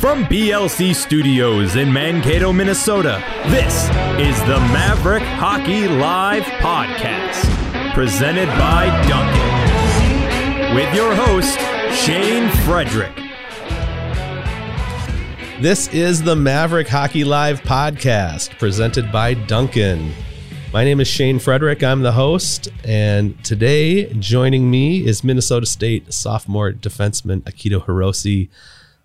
From 0.00 0.24
BLC 0.24 0.94
Studios 0.94 1.76
in 1.76 1.92
Mankato, 1.92 2.54
Minnesota, 2.54 3.22
this 3.48 3.84
is 4.18 4.40
the 4.44 4.58
Maverick 4.72 5.22
Hockey 5.22 5.88
Live 5.88 6.44
Podcast, 6.44 7.92
presented 7.92 8.46
by 8.46 8.86
Duncan. 9.06 10.74
With 10.74 10.94
your 10.94 11.14
host, 11.14 11.58
Shane 11.94 12.48
Frederick. 12.64 13.14
This 15.60 15.88
is 15.88 16.22
the 16.22 16.34
Maverick 16.34 16.88
Hockey 16.88 17.22
Live 17.22 17.60
podcast 17.60 18.58
presented 18.58 19.12
by 19.12 19.34
Duncan. 19.34 20.14
My 20.72 20.82
name 20.82 21.00
is 21.00 21.08
Shane 21.08 21.38
Frederick. 21.38 21.82
I'm 21.82 22.00
the 22.00 22.12
host, 22.12 22.68
and 22.84 23.44
today 23.44 24.10
joining 24.14 24.70
me 24.70 25.04
is 25.06 25.22
Minnesota 25.22 25.66
State 25.66 26.10
sophomore 26.10 26.72
defenseman 26.72 27.42
Akito 27.42 27.84
Hirose. 27.84 28.48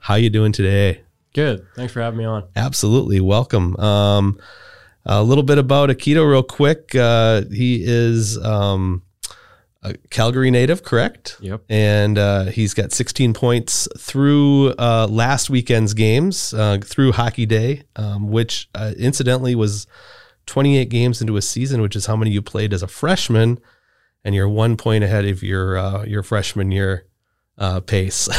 How 0.05 0.13
you 0.13 0.29
doing 0.29 0.51
today? 0.51 1.01
Good. 1.33 1.65
Thanks 1.75 1.91
for 1.91 1.99
having 1.99 2.19
me 2.19 2.25
on. 2.25 2.47
Absolutely, 2.55 3.19
welcome. 3.21 3.75
Um, 3.77 4.37
a 5.03 5.23
little 5.23 5.43
bit 5.43 5.57
about 5.57 5.89
Akito, 5.89 6.29
real 6.29 6.43
quick. 6.43 6.93
Uh, 6.93 7.41
he 7.51 7.81
is 7.83 8.37
um, 8.37 9.01
a 9.81 9.95
Calgary 10.11 10.51
native, 10.51 10.83
correct? 10.83 11.37
Yep. 11.41 11.63
And 11.69 12.19
uh, 12.19 12.43
he's 12.43 12.75
got 12.75 12.91
16 12.91 13.33
points 13.33 13.87
through 13.97 14.75
uh, 14.77 15.07
last 15.09 15.49
weekend's 15.49 15.95
games, 15.95 16.53
uh, 16.53 16.77
through 16.83 17.13
Hockey 17.13 17.47
Day, 17.47 17.81
um, 17.95 18.29
which 18.29 18.69
uh, 18.75 18.93
incidentally 18.99 19.55
was 19.55 19.87
28 20.45 20.87
games 20.87 21.19
into 21.19 21.35
a 21.35 21.41
season, 21.41 21.81
which 21.81 21.95
is 21.95 22.05
how 22.05 22.15
many 22.15 22.29
you 22.29 22.43
played 22.43 22.73
as 22.73 22.83
a 22.83 22.87
freshman, 22.87 23.57
and 24.23 24.35
you're 24.35 24.47
one 24.47 24.77
point 24.77 25.03
ahead 25.03 25.25
of 25.25 25.41
your 25.41 25.79
uh, 25.79 26.05
your 26.05 26.21
freshman 26.21 26.71
year 26.71 27.07
uh, 27.57 27.79
pace. 27.79 28.29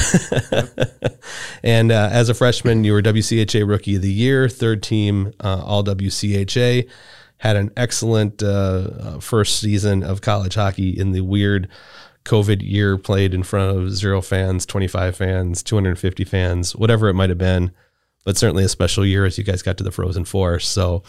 and 1.62 1.90
uh, 1.90 2.08
as 2.12 2.28
a 2.28 2.34
freshman, 2.34 2.84
you 2.84 2.92
were 2.92 3.02
WCHA 3.02 3.68
Rookie 3.68 3.96
of 3.96 4.02
the 4.02 4.12
Year, 4.12 4.48
third 4.48 4.82
team 4.82 5.32
uh, 5.40 5.62
All 5.64 5.84
WCHA. 5.84 6.88
Had 7.38 7.56
an 7.56 7.70
excellent 7.76 8.42
uh, 8.42 9.18
first 9.20 9.60
season 9.60 10.02
of 10.02 10.22
college 10.22 10.54
hockey 10.54 10.90
in 10.90 11.12
the 11.12 11.20
weird 11.20 11.68
COVID 12.24 12.62
year. 12.62 12.96
Played 12.96 13.34
in 13.34 13.42
front 13.42 13.76
of 13.76 13.92
zero 13.92 14.22
fans, 14.22 14.64
25 14.64 15.16
fans, 15.16 15.62
250 15.62 16.24
fans, 16.24 16.74
whatever 16.74 17.08
it 17.08 17.14
might 17.14 17.28
have 17.28 17.38
been. 17.38 17.72
But 18.24 18.36
certainly 18.36 18.64
a 18.64 18.68
special 18.68 19.04
year 19.04 19.24
as 19.24 19.38
you 19.38 19.44
guys 19.44 19.62
got 19.62 19.76
to 19.78 19.84
the 19.84 19.92
Frozen 19.92 20.24
Four. 20.24 20.58
So, 20.60 21.02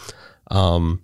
um, 0.50 1.02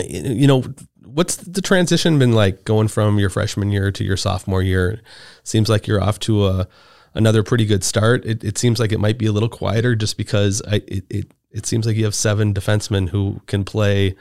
you 0.00 0.46
know, 0.46 0.64
what's 1.12 1.36
the 1.36 1.60
transition 1.60 2.18
been 2.18 2.32
like 2.32 2.64
going 2.64 2.88
from 2.88 3.18
your 3.18 3.30
freshman 3.30 3.70
year 3.70 3.90
to 3.92 4.04
your 4.04 4.16
sophomore 4.16 4.62
year? 4.62 5.00
Seems 5.44 5.68
like 5.68 5.86
you're 5.86 6.02
off 6.02 6.18
to 6.20 6.46
a 6.46 6.68
another 7.14 7.42
pretty 7.42 7.66
good 7.66 7.84
start. 7.84 8.24
It, 8.24 8.42
it 8.42 8.58
seems 8.58 8.78
like 8.80 8.92
it 8.92 9.00
might 9.00 9.18
be 9.18 9.26
a 9.26 9.32
little 9.32 9.48
quieter 9.48 9.94
just 9.94 10.16
because 10.16 10.62
I, 10.66 10.76
it, 10.86 11.04
it 11.10 11.26
it 11.50 11.66
seems 11.66 11.86
like 11.86 11.96
you 11.96 12.04
have 12.04 12.14
seven 12.14 12.54
defensemen 12.54 13.10
who 13.10 13.40
can 13.46 13.64
play, 13.64 14.16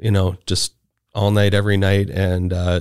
you 0.00 0.10
know, 0.10 0.36
just 0.46 0.74
all 1.14 1.30
night 1.30 1.54
every 1.54 1.76
night, 1.76 2.10
and 2.10 2.52
uh, 2.52 2.80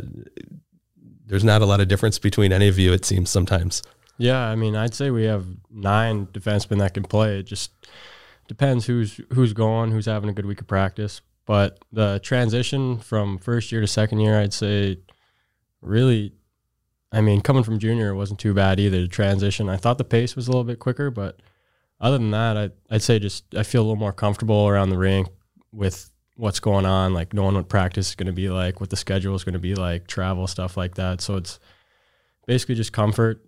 there's 1.25 1.43
not 1.43 1.61
a 1.61 1.66
lot 1.66 1.80
of 1.80 1.88
difference 1.88 2.17
between 2.17 2.52
any 2.52 2.67
of 2.67 2.80
you. 2.80 2.91
It 2.93 3.05
seems 3.05 3.30
sometimes. 3.30 3.83
Yeah, 4.17 4.39
I 4.39 4.55
mean, 4.55 4.75
I'd 4.75 4.93
say 4.93 5.11
we 5.11 5.25
have 5.25 5.45
nine 5.69 6.27
defensemen 6.27 6.80
that 6.80 6.93
can 6.93 7.03
play. 7.03 7.39
It 7.39 7.43
just 7.43 7.71
depends 8.47 8.86
who's 8.88 9.21
who's 9.33 9.53
going, 9.53 9.91
who's 9.91 10.08
having 10.08 10.30
a 10.30 10.33
good 10.33 10.45
week 10.45 10.61
of 10.61 10.67
practice. 10.67 11.21
But 11.50 11.80
the 11.92 12.19
transition 12.22 13.00
from 13.00 13.39
first 13.39 13.72
year 13.72 13.81
to 13.81 13.88
second 13.88 14.19
year, 14.19 14.39
I'd 14.39 14.53
say, 14.53 15.00
really, 15.81 16.36
I 17.11 17.22
mean, 17.22 17.42
coming 17.42 17.64
from 17.64 17.80
junior, 17.80 18.09
it 18.09 18.16
wasn't 18.16 18.39
too 18.39 18.53
bad 18.53 18.80
either. 18.80 19.02
The 19.02 19.08
transition, 19.08 19.67
I 19.67 19.75
thought 19.75 19.97
the 19.97 20.03
pace 20.03 20.36
was 20.36 20.47
a 20.47 20.52
little 20.52 20.64
bit 20.64 20.77
quicker, 20.77 21.09
but 21.09 21.42
other 22.00 22.20
than 22.20 22.30
that, 22.30 22.55
I, 22.55 22.70
I'd 22.92 23.02
say 23.02 23.17
just 23.17 23.55
I 23.55 23.64
feel 23.64 23.81
a 23.81 23.86
little 23.86 23.95
more 23.95 24.14
comfortable 24.14 24.67
around 24.67 24.92
the 24.92 25.00
rink 25.00 25.27
with 25.72 26.11
what's 26.36 26.59
going 26.59 26.86
on, 26.86 27.16
like 27.16 27.33
knowing 27.33 27.55
what 27.55 27.67
practice 27.67 28.10
is 28.10 28.16
going 28.16 28.27
to 28.27 28.31
be 28.31 28.49
like, 28.49 28.80
what 28.80 28.92
the 28.92 28.95
schedule 28.95 29.33
is 29.33 29.43
going 29.43 29.54
to 29.54 29.60
be 29.60 29.73
like, 29.73 30.05
travel 30.05 30.45
stuff 30.45 30.77
like 30.77 30.93
that. 30.95 31.20
So 31.20 31.36
it's 31.36 31.60
basically 32.45 32.76
just 32.76 32.93
comfort, 32.93 33.43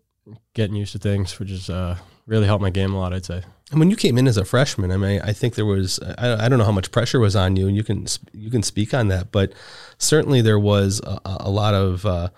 getting 0.56 0.76
used 0.76 0.94
to 0.94 0.98
things, 0.98 1.38
which 1.38 1.52
is 1.52 1.70
uh, 1.70 2.00
really 2.26 2.46
helped 2.46 2.62
my 2.62 2.70
game 2.70 2.94
a 2.94 3.00
lot. 3.00 3.14
I'd 3.14 3.26
say. 3.26 3.44
And 3.72 3.80
when 3.80 3.90
you 3.90 3.96
came 3.96 4.18
in 4.18 4.28
as 4.28 4.36
a 4.36 4.44
freshman, 4.44 4.92
I 4.92 4.98
mean, 4.98 5.22
I 5.22 5.32
think 5.32 5.56
there 5.56 5.66
was 5.66 6.00
I, 6.18 6.46
I 6.46 6.50
don't 6.50 6.60
know 6.60 6.66
how 6.66 6.72
much 6.72 6.92
pressure 6.92 7.20
was 7.20 7.36
on 7.36 7.56
you, 7.56 7.68
and 7.68 7.76
you 7.76 7.84
can 7.84 8.06
you 8.34 8.52
can 8.52 8.64
speak 8.64 8.94
on 8.94 9.08
that, 9.08 9.32
but 9.32 9.54
certainly 9.98 10.42
there 10.42 10.60
was 10.60 11.00
a, 11.04 11.20
a 11.26 11.50
lot 11.50 11.74
of 11.74 12.06
uh, 12.06 12.30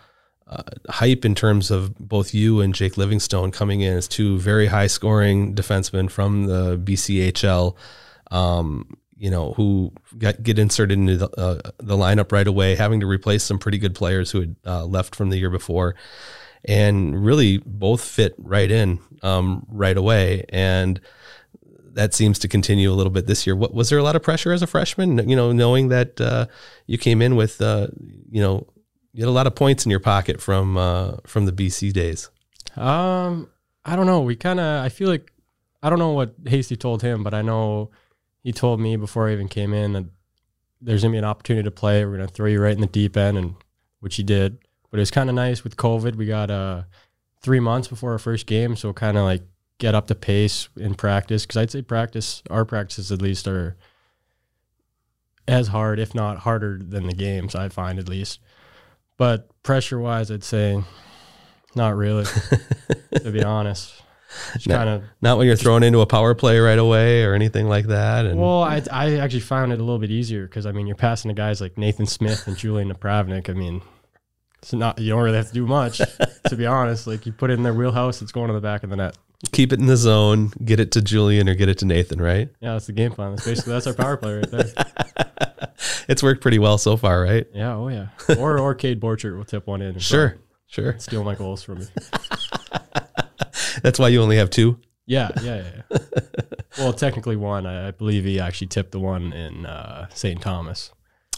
uh, 0.48 0.64
hype 0.90 1.26
in 1.26 1.34
terms 1.34 1.72
of 1.72 1.98
both 1.98 2.34
you 2.34 2.62
and 2.62 2.76
Jake 2.76 2.98
Livingstone 2.98 3.52
coming 3.52 3.82
in 3.82 3.98
as 3.98 4.08
two 4.08 4.38
very 4.38 4.68
high 4.68 4.88
scoring 4.88 5.56
defensemen 5.56 6.10
from 6.10 6.46
the 6.46 6.78
BCHL. 6.78 7.76
Um, 8.30 8.98
you 9.18 9.32
know, 9.32 9.54
who 9.54 9.94
got 10.18 10.44
get 10.44 10.60
inserted 10.60 10.98
into 10.98 11.16
the, 11.16 11.30
uh, 11.40 11.72
the 11.78 11.96
lineup 11.96 12.32
right 12.34 12.48
away, 12.48 12.76
having 12.76 13.00
to 13.00 13.08
replace 13.08 13.44
some 13.44 13.58
pretty 13.58 13.78
good 13.78 13.96
players 13.96 14.32
who 14.32 14.42
had 14.42 14.56
uh, 14.66 14.86
left 14.86 15.16
from 15.16 15.30
the 15.30 15.38
year 15.38 15.50
before, 15.50 15.96
and 16.66 17.26
really 17.26 17.58
both 17.58 18.04
fit 18.04 18.36
right 18.38 18.70
in 18.70 19.00
um, 19.22 19.66
right 19.70 19.98
away. 19.98 20.46
And 20.50 21.00
that 21.94 22.14
seems 22.14 22.40
to 22.40 22.48
continue 22.48 22.92
a 22.92 22.96
little 22.96 23.12
bit 23.12 23.28
this 23.28 23.46
year. 23.46 23.56
What 23.56 23.74
was 23.74 23.90
there 23.90 24.00
a 24.00 24.04
lot 24.04 24.16
of 24.16 24.24
pressure 24.24 24.52
as 24.52 24.62
a 24.62 24.68
freshman? 24.68 25.30
You 25.30 25.36
know, 25.36 25.52
knowing 25.52 25.90
that 25.90 26.20
uh, 26.20 26.48
you 26.88 26.98
came 26.98 27.22
in 27.22 27.36
with, 27.36 27.62
uh, 27.62 27.88
you 28.30 28.42
know, 28.42 28.68
you 29.14 29.24
had 29.24 29.30
a 29.30 29.32
lot 29.32 29.48
of 29.48 29.56
points 29.56 29.86
in 29.86 29.92
your 29.92 30.00
pocket 30.00 30.42
from 30.42 30.78
uh, 30.78 31.18
from 31.26 31.46
the 31.46 31.52
BC 31.52 31.94
days. 31.94 32.30
Um, 32.76 33.50
I 33.86 33.96
don't 33.96 34.08
know. 34.08 34.22
We 34.22 34.36
kind 34.36 34.60
of. 34.60 34.84
I 34.84 34.90
feel 34.90 35.08
like 35.08 35.32
I 35.84 35.90
don't 35.90 36.00
know 36.00 36.12
what 36.12 36.34
Hasty 36.46 36.76
told 36.76 37.02
him, 37.04 37.24
but 37.24 37.34
I 37.34 37.42
know 37.42 37.92
he 38.42 38.52
told 38.52 38.80
me 38.80 38.96
before 38.96 39.30
I 39.30 39.34
even 39.34 39.48
came 39.48 39.74
in 39.74 39.94
that 39.94 40.06
there's 40.82 41.04
gonna 41.04 41.12
be 41.12 41.18
an 41.20 41.26
opportunity 41.26 41.64
to 41.64 41.72
play. 41.72 42.04
We're 42.04 42.18
gonna 42.18 42.28
throw 42.28 42.48
you 42.48 42.60
right 42.60 42.74
in 42.74 42.82
the 42.82 42.88
deep 42.88 43.16
end, 43.16 43.38
and 43.38 43.56
which 44.00 44.16
he 44.16 44.24
did. 44.24 44.58
But 44.94 45.00
it 45.00 45.02
was 45.02 45.12
kind 45.12 45.28
of 45.28 45.34
nice 45.34 45.64
with 45.64 45.76
COVID. 45.76 46.18
We 46.18 46.28
got 46.28 46.52
uh 46.52 46.84
three 47.42 47.60
months 47.60 47.88
before 47.88 48.12
our 48.12 48.20
first 48.20 48.46
game, 48.46 48.76
so 48.76 48.94
kind 48.94 49.18
of 49.18 49.24
like 49.24 49.42
get 49.80 49.96
up 49.96 50.06
to 50.06 50.14
pace 50.14 50.70
in 50.78 50.94
practice 50.94 51.48
because 51.48 51.58
I'd 51.58 51.72
say 51.72 51.82
practice, 51.82 52.44
our 52.52 52.64
practices 52.64 53.12
at 53.12 53.20
least, 53.20 53.48
are 53.48 53.76
as 55.48 55.70
hard, 55.70 55.98
if 55.98 56.14
not 56.14 56.38
harder, 56.38 56.78
than 56.80 57.08
the 57.08 57.16
games. 57.16 57.56
I 57.56 57.70
find 57.70 57.98
at 57.98 58.08
least. 58.08 58.40
But 59.18 59.50
pressure 59.64 59.98
wise, 59.98 60.30
I'd 60.30 60.44
say 60.44 60.84
not 61.74 61.96
really. 61.96 62.26
to 63.16 63.32
be 63.32 63.44
honest, 63.44 64.00
kind 64.70 64.90
of 64.90 65.04
not 65.24 65.40
when 65.40 65.48
you're 65.48 65.56
thrown 65.56 65.82
into 65.82 66.02
a 66.02 66.06
power 66.06 66.36
play 66.36 66.60
right 66.60 66.78
away 66.78 67.24
or 67.24 67.34
anything 67.34 67.68
like 67.68 67.88
that. 67.88 68.28
And 68.28 68.40
well, 68.40 68.62
I 68.62 68.84
I 68.92 69.16
actually 69.16 69.40
found 69.40 69.74
it 69.74 69.80
a 69.80 69.84
little 69.84 69.98
bit 69.98 70.12
easier 70.12 70.46
because 70.46 70.68
I 70.68 70.72
mean 70.72 70.86
you're 70.86 70.96
passing 70.96 71.30
to 71.30 71.34
guys 71.34 71.62
like 71.62 71.80
Nathan 71.80 72.06
Smith 72.06 72.46
and 72.46 72.56
Julian 72.56 72.94
Napravnik. 72.94 73.50
I 73.50 73.54
mean, 73.54 73.82
it's 74.64 74.72
not 74.72 74.98
you 74.98 75.10
don't 75.10 75.22
really 75.22 75.36
have 75.36 75.50
to 75.50 75.54
do 75.54 75.68
much 75.68 75.98
to 76.48 76.56
be 76.56 76.66
honest. 76.66 77.06
Like 77.06 77.26
you 77.26 77.34
put 77.34 77.52
it 77.52 77.56
in 77.56 77.64
their 77.64 77.74
wheelhouse, 77.74 78.22
it's 78.22 78.32
going 78.32 78.48
to 78.48 78.54
the 78.54 78.62
back 78.62 78.84
of 78.84 78.90
the 78.90 78.96
net. 78.96 79.18
Keep 79.52 79.74
it 79.74 79.80
in 79.80 79.88
the 79.88 79.98
zone, 79.98 80.54
get 80.64 80.80
it 80.80 80.92
to 80.94 81.02
Julian 81.02 81.50
or 81.50 81.56
get 81.56 81.68
it 81.68 81.80
to 81.80 81.86
Nathan, 81.86 82.22
right? 82.22 82.48
Yeah, 82.62 82.74
that's 82.74 82.88
the 82.88 82.94
game 82.94 83.12
plan. 83.12 83.32
That's 83.32 83.46
basically 83.46 83.74
that's 83.74 83.88
our 83.88 83.94
power 83.94 84.16
play 84.16 84.36
right 84.38 84.52
there. 84.52 84.72
it's 86.08 86.24
worked 86.24 86.42
pretty 86.42 86.60
well 86.60 86.78
so 86.78 86.96
far, 86.96 87.22
right? 87.22 87.46
Yeah, 87.54 87.76
oh 87.76 87.90
yeah. 87.90 88.08
Or 88.40 88.58
or 88.58 88.74
Cade 88.74 89.02
Borchardt 89.02 89.36
will 89.36 89.44
tip 89.44 89.68
one 89.68 89.82
in. 89.82 90.00
Sure, 90.00 90.38
sure. 90.68 90.98
Steal 90.98 91.26
my 91.26 91.36
goals 91.36 91.62
from 91.62 91.80
me. 91.80 91.86
That's 93.82 94.00
why 94.00 94.08
you 94.08 94.22
only 94.22 94.38
have 94.38 94.50
two. 94.50 94.80
Yeah, 95.06 95.30
yeah, 95.42 95.64
yeah. 95.92 96.00
well, 96.78 96.94
technically 96.94 97.36
one. 97.36 97.66
I, 97.66 97.90
I, 97.90 97.92
believe 97.92 98.24
he 98.24 98.40
actually 98.40 98.68
tipped 98.68 98.94
the 98.94 99.00
one 99.00 99.34
in 99.34 99.66
uh, 99.66 100.08
St. 100.14 100.42
Thomas. 100.42 100.92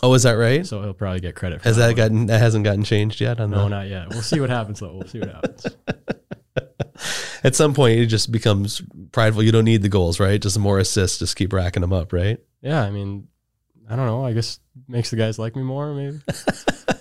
Oh, 0.05 0.13
is 0.13 0.21
that 0.21 0.33
right? 0.33 0.63
So 0.63 0.83
he'll 0.83 0.93
probably 0.93 1.19
get 1.19 1.33
credit. 1.33 1.63
Has 1.63 1.77
that, 1.77 1.87
that 1.87 1.93
gotten? 1.95 2.27
That 2.27 2.37
hasn't 2.37 2.63
gotten 2.63 2.83
changed 2.83 3.19
yet. 3.19 3.39
On 3.39 3.49
no, 3.49 3.63
the... 3.63 3.69
not 3.69 3.87
yet. 3.87 4.09
We'll 4.09 4.21
see 4.21 4.39
what 4.39 4.51
happens 4.51 4.79
though. 4.79 4.93
We'll 4.93 5.07
see 5.07 5.19
what 5.19 5.31
happens. 5.31 5.65
At 7.43 7.55
some 7.55 7.73
point, 7.73 7.99
it 7.99 8.05
just 8.05 8.31
becomes 8.31 8.83
prideful. 9.11 9.41
You 9.41 9.51
don't 9.51 9.65
need 9.65 9.81
the 9.81 9.89
goals, 9.89 10.19
right? 10.19 10.39
Just 10.39 10.59
more 10.59 10.77
assists. 10.77 11.17
Just 11.17 11.35
keep 11.35 11.51
racking 11.51 11.81
them 11.81 11.91
up, 11.91 12.13
right? 12.13 12.39
Yeah, 12.61 12.83
I 12.83 12.91
mean, 12.91 13.29
I 13.89 13.95
don't 13.95 14.05
know. 14.05 14.23
I 14.23 14.33
guess 14.33 14.59
makes 14.87 15.09
the 15.09 15.15
guys 15.15 15.39
like 15.39 15.55
me 15.55 15.63
more, 15.63 15.91
maybe. 15.95 16.19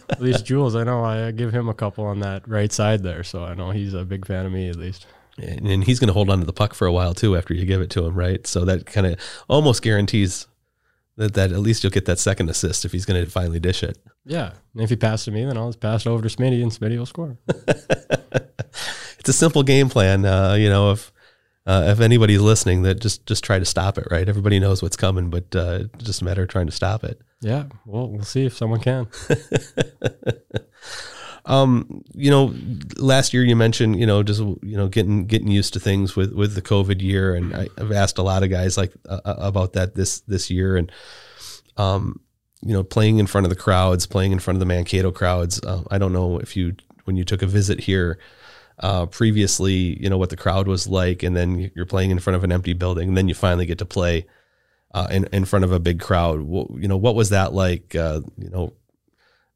at 0.09 0.23
least 0.23 0.47
Jules, 0.47 0.75
I 0.75 0.85
know 0.85 1.05
I 1.05 1.31
give 1.31 1.53
him 1.53 1.69
a 1.69 1.75
couple 1.75 2.07
on 2.07 2.21
that 2.21 2.49
right 2.49 2.73
side 2.73 3.03
there, 3.03 3.23
so 3.23 3.45
I 3.45 3.53
know 3.53 3.71
he's 3.71 3.93
a 3.93 4.07
big 4.07 4.27
fan 4.27 4.47
of 4.47 4.53
me 4.53 4.71
at 4.71 4.77
least. 4.77 5.07
And 5.37 5.85
he's 5.85 6.01
going 6.01 6.09
to 6.09 6.15
hold 6.15 6.31
on 6.31 6.39
to 6.39 6.47
the 6.47 6.53
puck 6.55 6.73
for 6.73 6.87
a 6.87 6.93
while 6.93 7.13
too 7.13 7.37
after 7.37 7.53
you 7.53 7.67
give 7.67 7.83
it 7.83 7.91
to 7.91 8.07
him, 8.07 8.15
right? 8.15 8.47
So 8.47 8.65
that 8.65 8.87
kind 8.87 9.07
of 9.07 9.19
almost 9.49 9.83
guarantees 9.83 10.47
that, 11.17 11.35
that 11.35 11.53
at 11.53 11.59
least 11.59 11.83
you'll 11.83 11.91
get 11.91 12.07
that 12.07 12.19
second 12.19 12.51
assist 12.51 12.85
if 12.85 12.93
he's 12.93 13.05
going 13.05 13.25
to 13.25 13.31
finally 13.31 13.61
dish 13.61 13.83
it. 13.83 13.99
Yeah, 14.25 14.53
and 14.75 14.83
if 14.83 14.91
he 14.91 14.97
passes 14.97 15.27
to 15.27 15.31
me, 15.31 15.45
then 15.45 15.57
I'll 15.57 15.69
just 15.69 15.81
pass 15.81 16.07
it 16.07 16.09
over 16.09 16.27
to 16.27 16.35
Smitty, 16.35 16.63
and 16.63 16.73
Smitty 16.73 16.99
will 16.99 17.07
score. 17.07 17.37
it's 19.19 19.29
a 19.29 19.33
simple 19.33 19.63
game 19.63 19.89
plan. 19.89 20.25
Uh, 20.25 20.55
you 20.55 20.69
know, 20.69 20.93
if 20.93 21.13
uh, 21.67 21.85
if 21.89 22.01
anybody's 22.01 22.41
listening, 22.41 22.83
that 22.83 23.01
just 23.01 23.27
just 23.27 23.45
try 23.45 23.59
to 23.59 23.65
stop 23.65 23.99
it. 23.99 24.07
Right, 24.11 24.29
everybody 24.29 24.59
knows 24.59 24.83
what's 24.83 24.97
coming, 24.97 25.31
but 25.31 25.55
uh, 25.55 25.85
just 25.99 26.23
a 26.23 26.25
matter 26.25 26.43
of 26.43 26.49
trying 26.49 26.67
to 26.67 26.73
stop 26.73 27.05
it. 27.05 27.21
Yeah, 27.41 27.65
well, 27.87 28.09
we'll 28.09 28.25
see 28.25 28.47
if 28.47 28.57
someone 28.57 28.81
can. 28.81 29.07
Um, 31.47 32.03
you 32.15 32.31
know, 32.31 32.55
last 32.97 33.35
year 33.35 33.45
you 33.45 33.55
mentioned, 33.55 34.01
you 34.01 34.07
know, 34.07 34.23
just 34.23 34.41
you 34.41 34.77
know, 34.77 34.89
getting 34.89 35.27
getting 35.27 35.49
used 35.49 35.75
to 35.75 35.81
things 35.81 36.17
with 36.17 36.33
with 36.33 36.55
the 36.55 36.63
COVID 36.63 37.03
year, 37.03 37.35
and 37.35 37.55
I, 37.55 37.69
have 37.77 37.93
asked 37.93 38.19
a 38.19 38.23
lot 38.23 38.43
of 38.43 38.51
guys 38.51 38.77
like 38.77 38.93
uh, 39.09 39.21
uh, 39.25 39.35
about 39.39 39.75
that 39.75 39.95
this 39.95 40.21
this 40.21 40.51
year, 40.51 40.77
and 40.77 40.91
um, 41.77 42.21
you 42.63 42.73
know, 42.73 42.83
playing 42.83 43.19
in 43.19 43.27
front 43.27 43.45
of 43.45 43.51
the 43.51 43.57
crowds, 43.57 44.07
playing 44.07 44.33
in 44.33 44.39
front 44.39 44.57
of 44.57 44.61
the 44.61 44.67
Mankato 44.67 45.11
crowds. 45.11 45.63
Uh, 45.63 45.83
I 45.91 45.99
don't 45.99 46.15
know 46.15 46.39
if 46.39 46.57
you 46.57 46.77
when 47.05 47.17
you 47.17 47.25
took 47.25 47.43
a 47.43 47.47
visit 47.47 47.81
here 47.81 48.19
uh, 48.81 49.07
previously, 49.07 50.03
you 50.03 50.09
know, 50.09 50.19
what 50.19 50.31
the 50.31 50.37
crowd 50.37 50.67
was 50.67 50.89
like, 50.89 51.23
and 51.23 51.37
then 51.37 51.71
you're 51.75 51.87
playing 51.87 52.11
in 52.11 52.19
front 52.19 52.37
of 52.37 52.45
an 52.45 52.53
empty 52.53 52.73
building, 52.73 53.09
and 53.09 53.17
then 53.17 53.29
you 53.29 53.35
finally 53.35 53.67
get 53.67 53.79
to 53.79 53.85
play 53.85 54.27
uh, 54.93 55.09
in 55.11 55.25
in 55.33 55.45
front 55.45 55.65
of 55.65 55.73
a 55.73 55.81
big 55.81 56.01
crowd. 56.01 56.41
you 56.41 56.89
know, 56.89 56.97
what 56.97 57.15
was 57.15 57.29
that 57.31 57.53
like? 57.53 57.95
Uh, 57.95 58.21
you 58.39 58.51
know, 58.51 58.73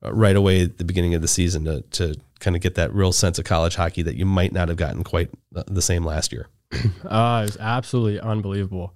right 0.03 0.37
away 0.37 0.63
at 0.63 0.79
the 0.79 0.85
beginning 0.85 1.15
of 1.15 1.23
the 1.23 1.29
season 1.29 1.65
to 1.65 1.83
to 1.83 2.15
kind 2.41 2.55
of 2.55 2.63
get 2.63 2.77
that 2.77 2.93
real 2.95 3.13
sense 3.13 3.39
of 3.39 3.45
college 3.45 3.75
hockey 3.75 4.03
that 4.03 4.15
you 4.15 4.25
might 4.25 4.53
not 4.53 4.69
have 4.69 4.77
gotten 4.77 5.03
quite 5.03 5.31
the 5.51 5.83
same 5.83 6.05
last 6.05 6.33
year. 6.33 6.49
Uh, 6.73 6.79
it 7.43 7.47
was 7.47 7.57
absolutely 7.59 8.21
unbelievable. 8.21 8.95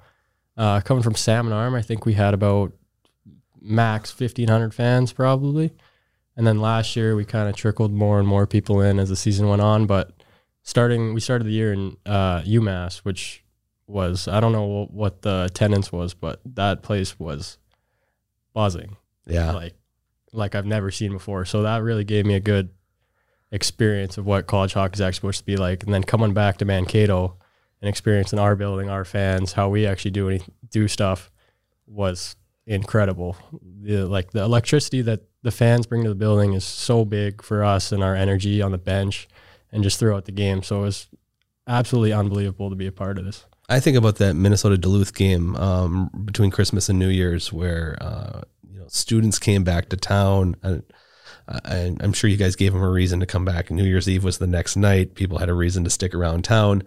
Uh, 0.56 0.81
coming 0.81 1.02
from 1.02 1.14
Salmon 1.14 1.52
Arm, 1.52 1.75
I 1.75 1.82
think 1.82 2.06
we 2.06 2.12
had 2.12 2.34
about 2.34 2.72
max 3.60 4.19
1,500 4.19 4.75
fans 4.75 5.12
probably. 5.12 5.72
And 6.37 6.46
then 6.46 6.60
last 6.60 6.96
year 6.96 7.16
we 7.16 7.25
kind 7.25 7.48
of 7.48 7.56
trickled 7.56 7.93
more 7.93 8.19
and 8.19 8.26
more 8.26 8.46
people 8.46 8.81
in 8.81 8.98
as 8.98 9.08
the 9.08 9.16
season 9.16 9.48
went 9.48 9.62
on. 9.62 9.87
But 9.87 10.12
starting, 10.62 11.14
we 11.14 11.20
started 11.20 11.44
the 11.44 11.52
year 11.52 11.72
in 11.72 11.96
uh, 12.06 12.43
UMass, 12.43 12.98
which 12.98 13.44
was 13.87 14.28
I 14.28 14.40
don't 14.40 14.52
know 14.52 14.88
what 14.90 15.22
the 15.22 15.44
attendance 15.44 15.93
was, 15.93 16.14
but 16.14 16.40
that 16.44 16.82
place 16.82 17.19
was 17.19 17.58
buzzing. 18.55 18.96
Yeah, 19.26 19.52
like 19.52 19.75
like 20.32 20.55
I've 20.55 20.67
never 20.67 20.90
seen 20.90 21.12
before. 21.12 21.44
So 21.44 21.62
that 21.62 21.82
really 21.82 22.05
gave 22.05 22.26
me 22.26 22.34
a 22.34 22.40
good 22.40 22.70
experience 23.50 24.17
of 24.19 24.26
what 24.26 24.46
college 24.46 24.73
hockey 24.73 24.94
is 24.94 25.00
actually 25.00 25.17
supposed 25.17 25.38
to 25.40 25.44
be 25.44 25.56
like. 25.56 25.82
And 25.82 25.93
then 25.93 26.02
coming 26.02 26.32
back 26.32 26.58
to 26.58 26.64
Mankato 26.64 27.37
and 27.81 27.88
experiencing 27.88 28.38
our 28.38 28.56
building, 28.56 28.88
our 28.88 29.05
fans, 29.05 29.52
how 29.52 29.69
we 29.69 29.87
actually 29.87 30.12
do 30.12 30.29
any, 30.29 30.43
do 30.70 30.88
stuff 30.88 31.31
was 31.87 32.37
incredible. 32.67 33.37
The, 33.82 34.06
like 34.06 34.31
the 34.31 34.43
electricity 34.43 35.02
that 35.02 35.20
the 35.43 35.50
fans 35.50 35.87
bring 35.87 36.05
to 36.05 36.08
the 36.08 36.14
building 36.14 36.55
is 36.55 36.64
so 36.64 37.05
big 37.05 37.43
for 37.43 37.62
us 37.64 37.93
and 37.93 38.02
our 38.02 38.14
energy 38.14 38.62
on 38.62 38.73
the 38.73 38.79
bench 38.79 39.29
and 39.70 39.82
just 39.82 39.99
throughout 39.99 40.25
the 40.25 40.32
game. 40.32 40.62
So 40.62 40.81
it 40.81 40.82
was 40.82 41.08
absolutely 41.67 42.12
unbelievable 42.12 42.70
to 42.70 42.76
be 42.76 42.87
a 42.87 42.93
part 42.93 43.19
of 43.19 43.25
this. 43.25 43.44
I 43.69 43.81
think 43.81 43.96
about 43.96 44.17
that 44.17 44.34
Minnesota 44.34 44.76
Duluth 44.76 45.14
game 45.14 45.56
um, 45.56 46.11
between 46.25 46.50
Christmas 46.50 46.88
and 46.88 46.99
New 46.99 47.08
Year's, 47.08 47.52
where 47.52 47.96
uh, 48.00 48.43
know 48.82 48.88
students 48.88 49.38
came 49.38 49.64
back 49.64 49.88
to 49.90 49.96
town, 49.96 50.56
and, 50.62 50.82
uh, 51.49 51.61
and, 51.64 52.02
I'm 52.02 52.12
sure 52.12 52.31
you 52.31 52.37
guys 52.37 52.56
gave 52.56 52.73
them 52.73 52.82
a 52.82 52.90
reason 52.90 53.20
to 53.20 53.26
come 53.26 53.44
back. 53.44 53.70
New 53.70 53.84
Year's 53.84 54.08
Eve 54.08 54.25
was 54.25 54.38
the 54.38 54.46
next 54.46 54.76
night; 54.76 55.14
people 55.14 55.38
had 55.38 55.49
a 55.49 55.55
reason 55.55 55.84
to 55.84 55.90
stick 55.90 56.14
around 56.14 56.44
town. 56.44 56.82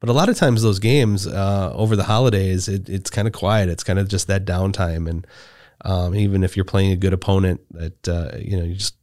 But 0.00 0.08
a 0.08 0.14
lot 0.14 0.30
of 0.30 0.36
times, 0.36 0.62
those 0.62 0.78
games 0.78 1.26
uh, 1.26 1.72
over 1.74 1.94
the 1.94 2.04
holidays, 2.04 2.68
it, 2.68 2.88
it's 2.88 3.10
kind 3.10 3.28
of 3.28 3.34
quiet. 3.34 3.68
It's 3.68 3.84
kind 3.84 3.98
of 3.98 4.08
just 4.08 4.28
that 4.28 4.46
downtime, 4.46 5.08
and 5.08 5.26
um, 5.84 6.14
even 6.14 6.42
if 6.42 6.56
you're 6.56 6.64
playing 6.64 6.92
a 6.92 6.96
good 6.96 7.12
opponent, 7.12 7.60
that 7.72 8.08
uh, 8.08 8.36
you 8.38 8.56
know, 8.56 8.64
you 8.64 8.74
just 8.74 8.94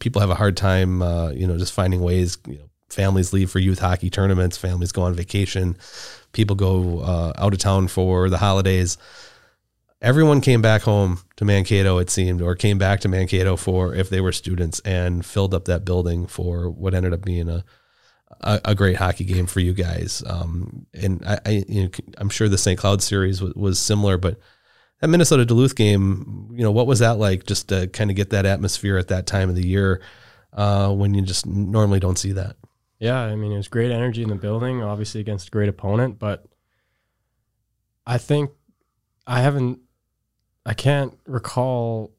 people 0.00 0.20
have 0.20 0.30
a 0.30 0.34
hard 0.34 0.56
time, 0.56 1.02
uh, 1.02 1.30
you 1.30 1.46
know, 1.46 1.56
just 1.56 1.72
finding 1.72 2.00
ways. 2.00 2.38
You 2.46 2.58
know, 2.58 2.70
families 2.88 3.32
leave 3.32 3.50
for 3.50 3.58
youth 3.58 3.78
hockey 3.78 4.10
tournaments. 4.10 4.56
Families 4.56 4.92
go 4.92 5.02
on 5.02 5.14
vacation. 5.14 5.76
People 6.32 6.56
go 6.56 7.00
uh, 7.00 7.32
out 7.36 7.52
of 7.52 7.58
town 7.58 7.88
for 7.88 8.28
the 8.28 8.38
holidays. 8.38 8.98
Everyone 10.02 10.40
came 10.40 10.60
back 10.60 10.82
home 10.82 11.20
to 11.36 11.44
Mankato, 11.44 11.98
it 11.98 12.10
seemed, 12.10 12.42
or 12.42 12.54
came 12.54 12.78
back 12.78 13.00
to 13.00 13.08
Mankato 13.08 13.56
for 13.56 13.94
if 13.94 14.10
they 14.10 14.20
were 14.20 14.32
students, 14.32 14.80
and 14.80 15.24
filled 15.24 15.54
up 15.54 15.64
that 15.64 15.84
building 15.84 16.26
for 16.26 16.70
what 16.70 16.94
ended 16.94 17.14
up 17.14 17.24
being 17.24 17.48
a 17.48 17.64
a, 18.40 18.60
a 18.66 18.74
great 18.74 18.96
hockey 18.96 19.24
game 19.24 19.46
for 19.46 19.60
you 19.60 19.72
guys. 19.72 20.22
Um, 20.26 20.86
and 20.94 21.22
I, 21.26 21.38
I 21.46 21.64
you 21.68 21.84
know, 21.84 21.90
I'm 22.18 22.28
sure 22.28 22.48
the 22.48 22.58
St. 22.58 22.78
Cloud 22.78 23.02
series 23.02 23.40
was, 23.40 23.54
was 23.54 23.78
similar, 23.78 24.18
but 24.18 24.38
that 25.00 25.08
Minnesota 25.08 25.44
Duluth 25.44 25.76
game, 25.76 26.48
you 26.52 26.62
know, 26.62 26.70
what 26.70 26.86
was 26.86 27.00
that 27.00 27.18
like? 27.18 27.46
Just 27.46 27.68
to 27.68 27.86
kind 27.88 28.10
of 28.10 28.16
get 28.16 28.30
that 28.30 28.46
atmosphere 28.46 28.96
at 28.96 29.08
that 29.08 29.26
time 29.26 29.48
of 29.48 29.54
the 29.54 29.66
year 29.66 30.02
uh, 30.52 30.92
when 30.92 31.14
you 31.14 31.22
just 31.22 31.46
normally 31.46 32.00
don't 32.00 32.18
see 32.18 32.32
that. 32.32 32.56
Yeah, 32.98 33.20
I 33.20 33.36
mean, 33.36 33.52
it 33.52 33.58
was 33.58 33.68
great 33.68 33.92
energy 33.92 34.22
in 34.22 34.30
the 34.30 34.36
building, 34.36 34.82
obviously 34.82 35.20
against 35.20 35.48
a 35.48 35.50
great 35.50 35.68
opponent, 35.68 36.18
but 36.18 36.46
I 38.06 38.16
think 38.16 38.50
I 39.26 39.42
haven't, 39.42 39.80
I 40.66 40.74
can't 40.74 41.16
recall 41.26 42.12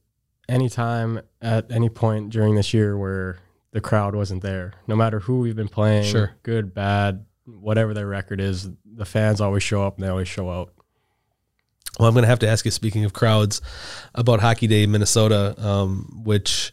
any 0.49 0.69
time 0.69 1.19
at 1.41 1.69
any 1.69 1.89
point 1.89 2.29
during 2.29 2.55
this 2.55 2.73
year 2.73 2.97
where 2.97 3.39
the 3.71 3.81
crowd 3.81 4.15
wasn't 4.15 4.41
there. 4.41 4.73
No 4.87 4.95
matter 4.95 5.19
who 5.19 5.39
we've 5.39 5.55
been 5.55 5.67
playing, 5.67 6.05
sure. 6.05 6.31
good, 6.43 6.73
bad, 6.73 7.25
whatever 7.45 7.93
their 7.93 8.07
record 8.07 8.39
is, 8.39 8.69
the 8.85 9.05
fans 9.05 9.41
always 9.41 9.63
show 9.63 9.83
up 9.83 9.97
and 9.97 10.05
they 10.05 10.09
always 10.09 10.29
show 10.29 10.49
out. 10.49 10.73
Well, 11.99 12.07
I'm 12.07 12.13
going 12.13 12.23
to 12.23 12.29
have 12.29 12.39
to 12.39 12.47
ask 12.47 12.63
you, 12.63 12.71
speaking 12.71 13.05
of 13.05 13.13
crowds, 13.13 13.61
about 14.15 14.39
Hockey 14.39 14.67
Day 14.67 14.85
Minnesota, 14.85 15.55
um, 15.57 16.21
which 16.23 16.71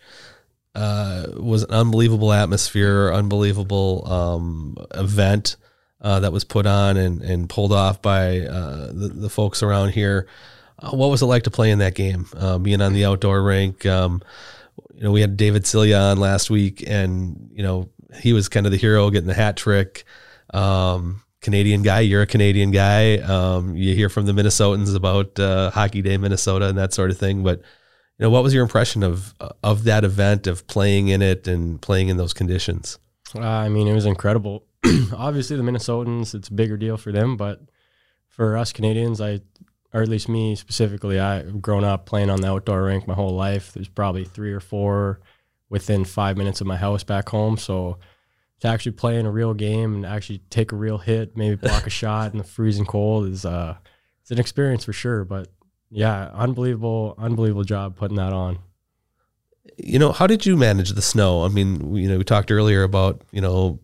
uh, 0.75 1.27
was 1.37 1.65
an 1.65 1.71
unbelievable 1.71 2.33
atmosphere, 2.33 3.13
unbelievable 3.13 4.07
um, 4.07 4.77
event 4.95 5.57
uh, 6.01 6.21
that 6.21 6.33
was 6.33 6.45
put 6.45 6.67
on 6.67 6.97
and, 6.97 7.23
and 7.23 7.49
pulled 7.49 7.73
off 7.73 8.03
by 8.03 8.41
uh, 8.41 8.89
the, 8.93 9.09
the, 9.15 9.31
folks 9.31 9.63
around 9.63 9.91
here. 9.91 10.27
What 10.91 11.11
was 11.11 11.23
it 11.23 11.27
like 11.27 11.45
to 11.45 11.51
play 11.51 11.71
in 11.71 11.79
that 11.79 11.95
game, 11.95 12.27
uh, 12.37 12.59
being 12.59 12.81
on 12.81 12.93
the 12.93 13.05
outdoor 13.05 13.43
rink? 13.43 13.87
Um, 13.87 14.23
you 14.95 15.03
know, 15.03 15.13
we 15.13 15.21
had 15.21 15.37
David 15.37 15.65
Silye 15.65 15.99
on 15.99 16.19
last 16.19 16.51
week, 16.51 16.85
and 16.87 17.51
you 17.53 17.63
know 17.63 17.89
he 18.21 18.33
was 18.33 18.49
kind 18.49 18.67
of 18.67 18.73
the 18.73 18.79
hero, 18.79 19.11
getting 19.11 19.27
the 19.27 19.35
hat 19.35 19.57
trick. 19.57 20.05
Um, 20.53 21.23
Canadian 21.41 21.83
guy, 21.83 22.01
you're 22.01 22.23
a 22.23 22.27
Canadian 22.27 22.71
guy. 22.71 23.19
Um, 23.19 23.77
you 23.77 23.95
hear 23.95 24.09
from 24.09 24.27
the 24.27 24.33
Minnesotans 24.33 24.95
about 24.95 25.39
uh, 25.39 25.71
Hockey 25.71 26.01
Day 26.01 26.17
Minnesota 26.17 26.69
and 26.69 26.79
that 26.79 26.95
sort 26.95 27.11
of 27.11 27.19
thing. 27.19 27.43
But 27.43 27.59
you 27.59 28.25
know, 28.25 28.31
what 28.31 28.43
was 28.43 28.55
your 28.55 28.63
impression 28.63 29.03
of 29.03 29.35
of 29.63 29.85
that 29.85 30.05
event, 30.05 30.47
of 30.47 30.67
playing 30.67 31.09
in 31.09 31.23
it 31.23 31.47
and 31.47 31.81
playing 31.81 32.09
in 32.09 32.17
those 32.17 32.33
conditions? 32.33 32.99
Uh, 33.35 33.41
I 33.41 33.69
mean, 33.69 33.89
it 33.89 33.95
was 33.95 34.07
incredible. 34.07 34.65
Obviously, 35.17 35.57
the 35.57 35.63
Minnesotans, 35.63 36.35
it's 36.35 36.49
a 36.49 36.53
bigger 36.53 36.77
deal 36.77 36.97
for 36.97 37.11
them, 37.11 37.37
but 37.37 37.61
for 38.29 38.57
us 38.57 38.73
Canadians, 38.73 39.21
I 39.21 39.41
or 39.95 40.03
at 40.03 40.09
least 40.09 40.29
me 40.29 40.57
specifically, 40.57 41.21
I've 41.21 41.63
grown 41.63 41.85
up 41.85 42.05
playing 42.05 42.29
on 42.29 42.41
the 42.41 42.51
outdoor 42.51 42.83
rink 42.83 43.07
my 43.07 43.15
whole 43.15 43.35
life. 43.35 43.73
There's 43.73 43.89
probably 43.89 44.25
three 44.25 44.53
or 44.53 44.59
four 44.59 45.21
within 45.71 46.05
five 46.05 46.37
minutes 46.37 46.61
of 46.61 46.67
my 46.67 46.77
house 46.77 47.05
back 47.05 47.29
home. 47.29 47.57
So 47.57 47.99
to 48.61 48.69
actually 48.69 48.93
play 48.93 49.21
in 49.21 49.25
a 49.25 49.31
real 49.31 49.55
game 49.55 49.95
and 49.95 50.05
actually 50.05 50.39
take 50.51 50.73
a 50.73 50.77
real 50.77 50.99
hit, 50.99 51.37
maybe 51.37 51.55
block 51.55 51.87
a 51.87 51.91
shot 52.03 52.33
in 52.33 52.39
the 52.39 52.45
freezing 52.45 52.85
cold 52.85 53.29
is 53.29 53.47
uh, 53.47 53.77
it's 54.21 54.33
an 54.33 54.41
experience 54.41 54.85
for 54.85 54.93
sure. 54.93 55.25
But 55.25 55.53
yeah, 55.91 56.29
unbelievable, 56.35 57.15
unbelievable 57.17 57.65
job 57.65 57.95
putting 57.95 58.17
that 58.17 58.33
on. 58.33 58.59
You 59.77 60.01
know, 60.01 60.11
how 60.11 60.27
did 60.27 60.45
you 60.45 60.57
manage 60.57 60.91
the 60.91 61.03
snow? 61.03 61.45
I 61.45 61.49
mean, 61.49 61.95
you 61.95 62.09
know, 62.09 62.19
we 62.19 62.25
talked 62.25 62.51
earlier 62.51 62.83
about 62.83 63.23
you 63.31 63.41
know 63.41 63.79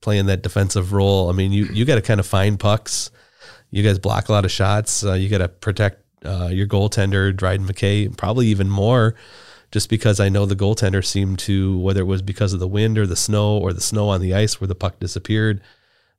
playing 0.00 0.26
that 0.26 0.42
defensive 0.42 0.92
role. 0.92 1.28
I 1.28 1.32
mean, 1.32 1.52
you 1.52 1.66
you 1.66 1.84
got 1.84 1.94
to 1.94 2.02
kind 2.02 2.18
of 2.18 2.26
find 2.26 2.58
pucks 2.58 3.12
you 3.76 3.82
guys 3.82 3.98
block 3.98 4.30
a 4.30 4.32
lot 4.32 4.46
of 4.46 4.50
shots. 4.50 5.04
Uh, 5.04 5.12
you 5.12 5.28
got 5.28 5.38
to 5.38 5.48
protect 5.48 6.02
uh, 6.24 6.46
your 6.46 6.66
goaltender, 6.66 7.36
Dryden 7.36 7.66
McKay, 7.66 8.16
probably 8.16 8.46
even 8.46 8.70
more, 8.70 9.14
just 9.70 9.90
because 9.90 10.18
I 10.18 10.30
know 10.30 10.46
the 10.46 10.56
goaltender 10.56 11.04
seemed 11.04 11.38
to, 11.40 11.78
whether 11.78 12.00
it 12.00 12.06
was 12.06 12.22
because 12.22 12.54
of 12.54 12.60
the 12.60 12.66
wind 12.66 12.96
or 12.96 13.06
the 13.06 13.16
snow 13.16 13.58
or 13.58 13.74
the 13.74 13.82
snow 13.82 14.08
on 14.08 14.22
the 14.22 14.32
ice 14.32 14.58
where 14.58 14.66
the 14.66 14.74
puck 14.74 14.98
disappeared, 14.98 15.60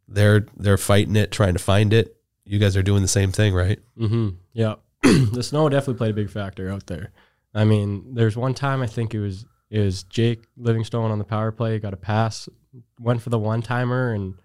they're 0.07 0.45
they're 0.55 0.77
fighting 0.77 1.15
it, 1.15 1.31
trying 1.31 1.53
to 1.53 1.59
find 1.59 1.93
it. 1.93 2.15
You 2.45 2.59
guys 2.59 2.77
are 2.77 2.83
doing 2.83 3.01
the 3.01 3.07
same 3.07 3.31
thing, 3.31 3.55
right? 3.55 3.79
Mm-hmm. 3.99 4.29
Yeah, 4.53 4.75
the 5.01 5.41
snow 5.41 5.67
definitely 5.67 5.97
played 5.97 6.11
a 6.11 6.13
big 6.13 6.29
factor 6.29 6.69
out 6.69 6.85
there. 6.85 7.11
I 7.55 7.65
mean, 7.65 8.13
there's 8.13 8.37
one 8.37 8.53
time 8.53 8.83
I 8.83 8.87
think 8.87 9.15
it 9.15 9.19
was 9.19 9.45
it 9.71 9.79
was 9.79 10.03
Jake 10.03 10.43
Livingstone 10.57 11.09
on 11.09 11.17
the 11.17 11.25
power 11.25 11.51
play 11.51 11.79
got 11.79 11.95
a 11.95 11.97
pass, 11.97 12.47
went 12.99 13.23
for 13.23 13.31
the 13.31 13.39
one 13.39 13.63
timer 13.63 14.13
and 14.13 14.35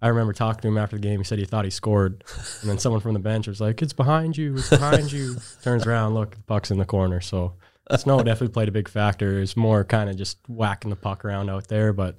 I 0.00 0.08
remember 0.08 0.32
talking 0.32 0.60
to 0.62 0.68
him 0.68 0.78
after 0.78 0.96
the 0.96 1.02
game. 1.02 1.18
He 1.18 1.24
said 1.24 1.38
he 1.38 1.44
thought 1.44 1.64
he 1.64 1.70
scored, 1.70 2.22
and 2.60 2.70
then 2.70 2.78
someone 2.78 3.00
from 3.00 3.14
the 3.14 3.18
bench 3.18 3.48
was 3.48 3.60
like, 3.60 3.82
"It's 3.82 3.92
behind 3.92 4.36
you! 4.36 4.56
It's 4.56 4.70
behind 4.70 5.10
you!" 5.10 5.36
Turns 5.62 5.86
around, 5.86 6.14
look, 6.14 6.36
the 6.36 6.42
puck's 6.42 6.70
in 6.70 6.78
the 6.78 6.84
corner. 6.84 7.20
So 7.20 7.54
snow 7.96 8.18
definitely 8.18 8.52
played 8.52 8.68
a 8.68 8.72
big 8.72 8.88
factor. 8.88 9.40
It's 9.40 9.56
more 9.56 9.84
kind 9.84 10.08
of 10.08 10.16
just 10.16 10.38
whacking 10.46 10.90
the 10.90 10.96
puck 10.96 11.24
around 11.24 11.50
out 11.50 11.68
there, 11.68 11.92
but 11.92 12.16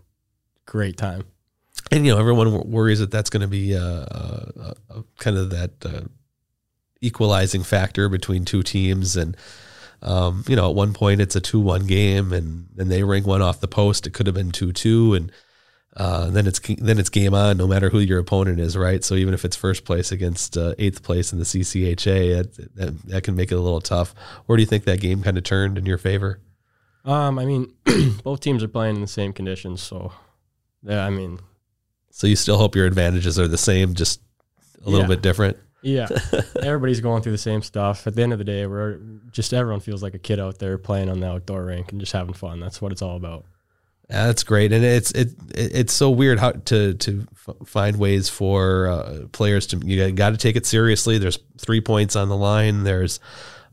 great 0.65 0.97
time. 0.97 1.23
And 1.91 2.05
you 2.05 2.13
know, 2.13 2.19
everyone 2.19 2.69
worries 2.69 2.99
that 2.99 3.11
that's 3.11 3.29
going 3.29 3.41
to 3.41 3.47
be 3.47 3.75
uh, 3.75 3.81
uh, 3.81 4.73
uh, 4.89 5.01
kind 5.17 5.37
of 5.37 5.49
that 5.51 5.71
uh, 5.85 6.01
equalizing 7.01 7.63
factor 7.63 8.09
between 8.09 8.45
two 8.45 8.61
teams, 8.61 9.15
and 9.15 9.37
um, 10.01 10.43
you 10.47 10.55
know, 10.55 10.69
at 10.69 10.75
one 10.75 10.93
point 10.93 11.21
it's 11.21 11.35
a 11.35 11.41
two-one 11.41 11.87
game, 11.87 12.33
and 12.33 12.67
then 12.75 12.89
they 12.89 13.03
ring 13.03 13.23
one 13.23 13.41
off 13.41 13.61
the 13.61 13.67
post. 13.67 14.05
It 14.05 14.13
could 14.13 14.27
have 14.27 14.35
been 14.35 14.51
two-two, 14.51 15.13
and 15.13 15.31
uh, 15.97 16.29
then 16.29 16.47
it's 16.47 16.59
then 16.59 16.99
it's 16.99 17.09
game 17.09 17.33
on, 17.33 17.57
no 17.57 17.67
matter 17.67 17.89
who 17.89 17.99
your 17.99 18.19
opponent 18.19 18.59
is, 18.59 18.77
right? 18.77 19.03
So 19.03 19.15
even 19.15 19.33
if 19.33 19.43
it's 19.43 19.55
first 19.55 19.85
place 19.85 20.11
against 20.11 20.55
uh, 20.57 20.75
eighth 20.77 21.01
place 21.03 21.33
in 21.33 21.39
the 21.39 21.45
CCHA, 21.45 22.37
that, 22.55 22.75
that, 22.75 23.01
that 23.07 23.23
can 23.23 23.35
make 23.35 23.51
it 23.51 23.55
a 23.55 23.59
little 23.59 23.81
tough. 23.81 24.13
Or 24.47 24.55
do 24.55 24.61
you 24.61 24.67
think 24.67 24.83
that 24.85 24.99
game 25.01 25.23
kind 25.23 25.37
of 25.37 25.43
turned 25.43 25.77
in 25.77 25.85
your 25.85 25.97
favor? 25.97 26.39
Um, 27.05 27.39
I 27.39 27.45
mean, 27.45 27.73
both 28.23 28.39
teams 28.39 28.61
are 28.63 28.67
playing 28.67 28.95
in 28.95 29.01
the 29.01 29.07
same 29.07 29.33
conditions, 29.33 29.81
so 29.81 30.11
yeah, 30.83 31.05
I 31.05 31.09
mean, 31.09 31.39
So 32.11 32.27
you 32.27 32.35
still 32.35 32.57
hope 32.57 32.75
your 32.75 32.85
advantages 32.85 33.39
are 33.39 33.47
the 33.47 33.57
same, 33.57 33.93
just 33.95 34.21
a 34.85 34.89
little 34.89 35.01
Yeah. 35.05 35.15
bit 35.15 35.21
different. 35.21 35.57
yeah, 35.81 36.07
everybody's 36.61 36.99
going 37.01 37.23
through 37.23 37.31
the 37.31 37.37
same 37.37 37.61
stuff. 37.61 38.05
At 38.05 38.15
the 38.15 38.21
end 38.21 38.31
of 38.33 38.37
the 38.37 38.45
day, 38.45 38.67
we're 38.67 38.99
just 39.31 39.53
everyone 39.53 39.79
feels 39.79 40.03
like 40.03 40.13
a 40.13 40.19
kid 40.19 40.39
out 40.39 40.59
there 40.59 40.77
playing 40.77 41.09
on 41.09 41.19
the 41.21 41.27
outdoor 41.27 41.65
rink 41.65 41.91
and 41.91 41.99
just 42.01 42.11
having 42.11 42.33
fun. 42.33 42.59
That's 42.59 42.81
what 42.81 42.91
it's 42.91 43.01
all 43.01 43.15
about. 43.15 43.45
Yeah, 44.09 44.25
that's 44.25 44.43
great, 44.43 44.73
and 44.73 44.83
it's 44.83 45.11
it, 45.11 45.29
it 45.53 45.75
it's 45.75 45.93
so 45.93 46.09
weird 46.09 46.39
how 46.39 46.51
to 46.51 46.95
to 46.95 47.27
find 47.65 47.97
ways 47.97 48.27
for 48.27 48.87
uh, 48.87 49.27
players 49.31 49.67
to 49.67 49.77
you 49.85 50.11
got 50.11 50.31
to 50.31 50.37
take 50.37 50.55
it 50.55 50.65
seriously. 50.65 51.19
There's 51.19 51.37
three 51.59 51.81
points 51.81 52.15
on 52.15 52.27
the 52.27 52.37
line. 52.37 52.83
There's 52.83 53.19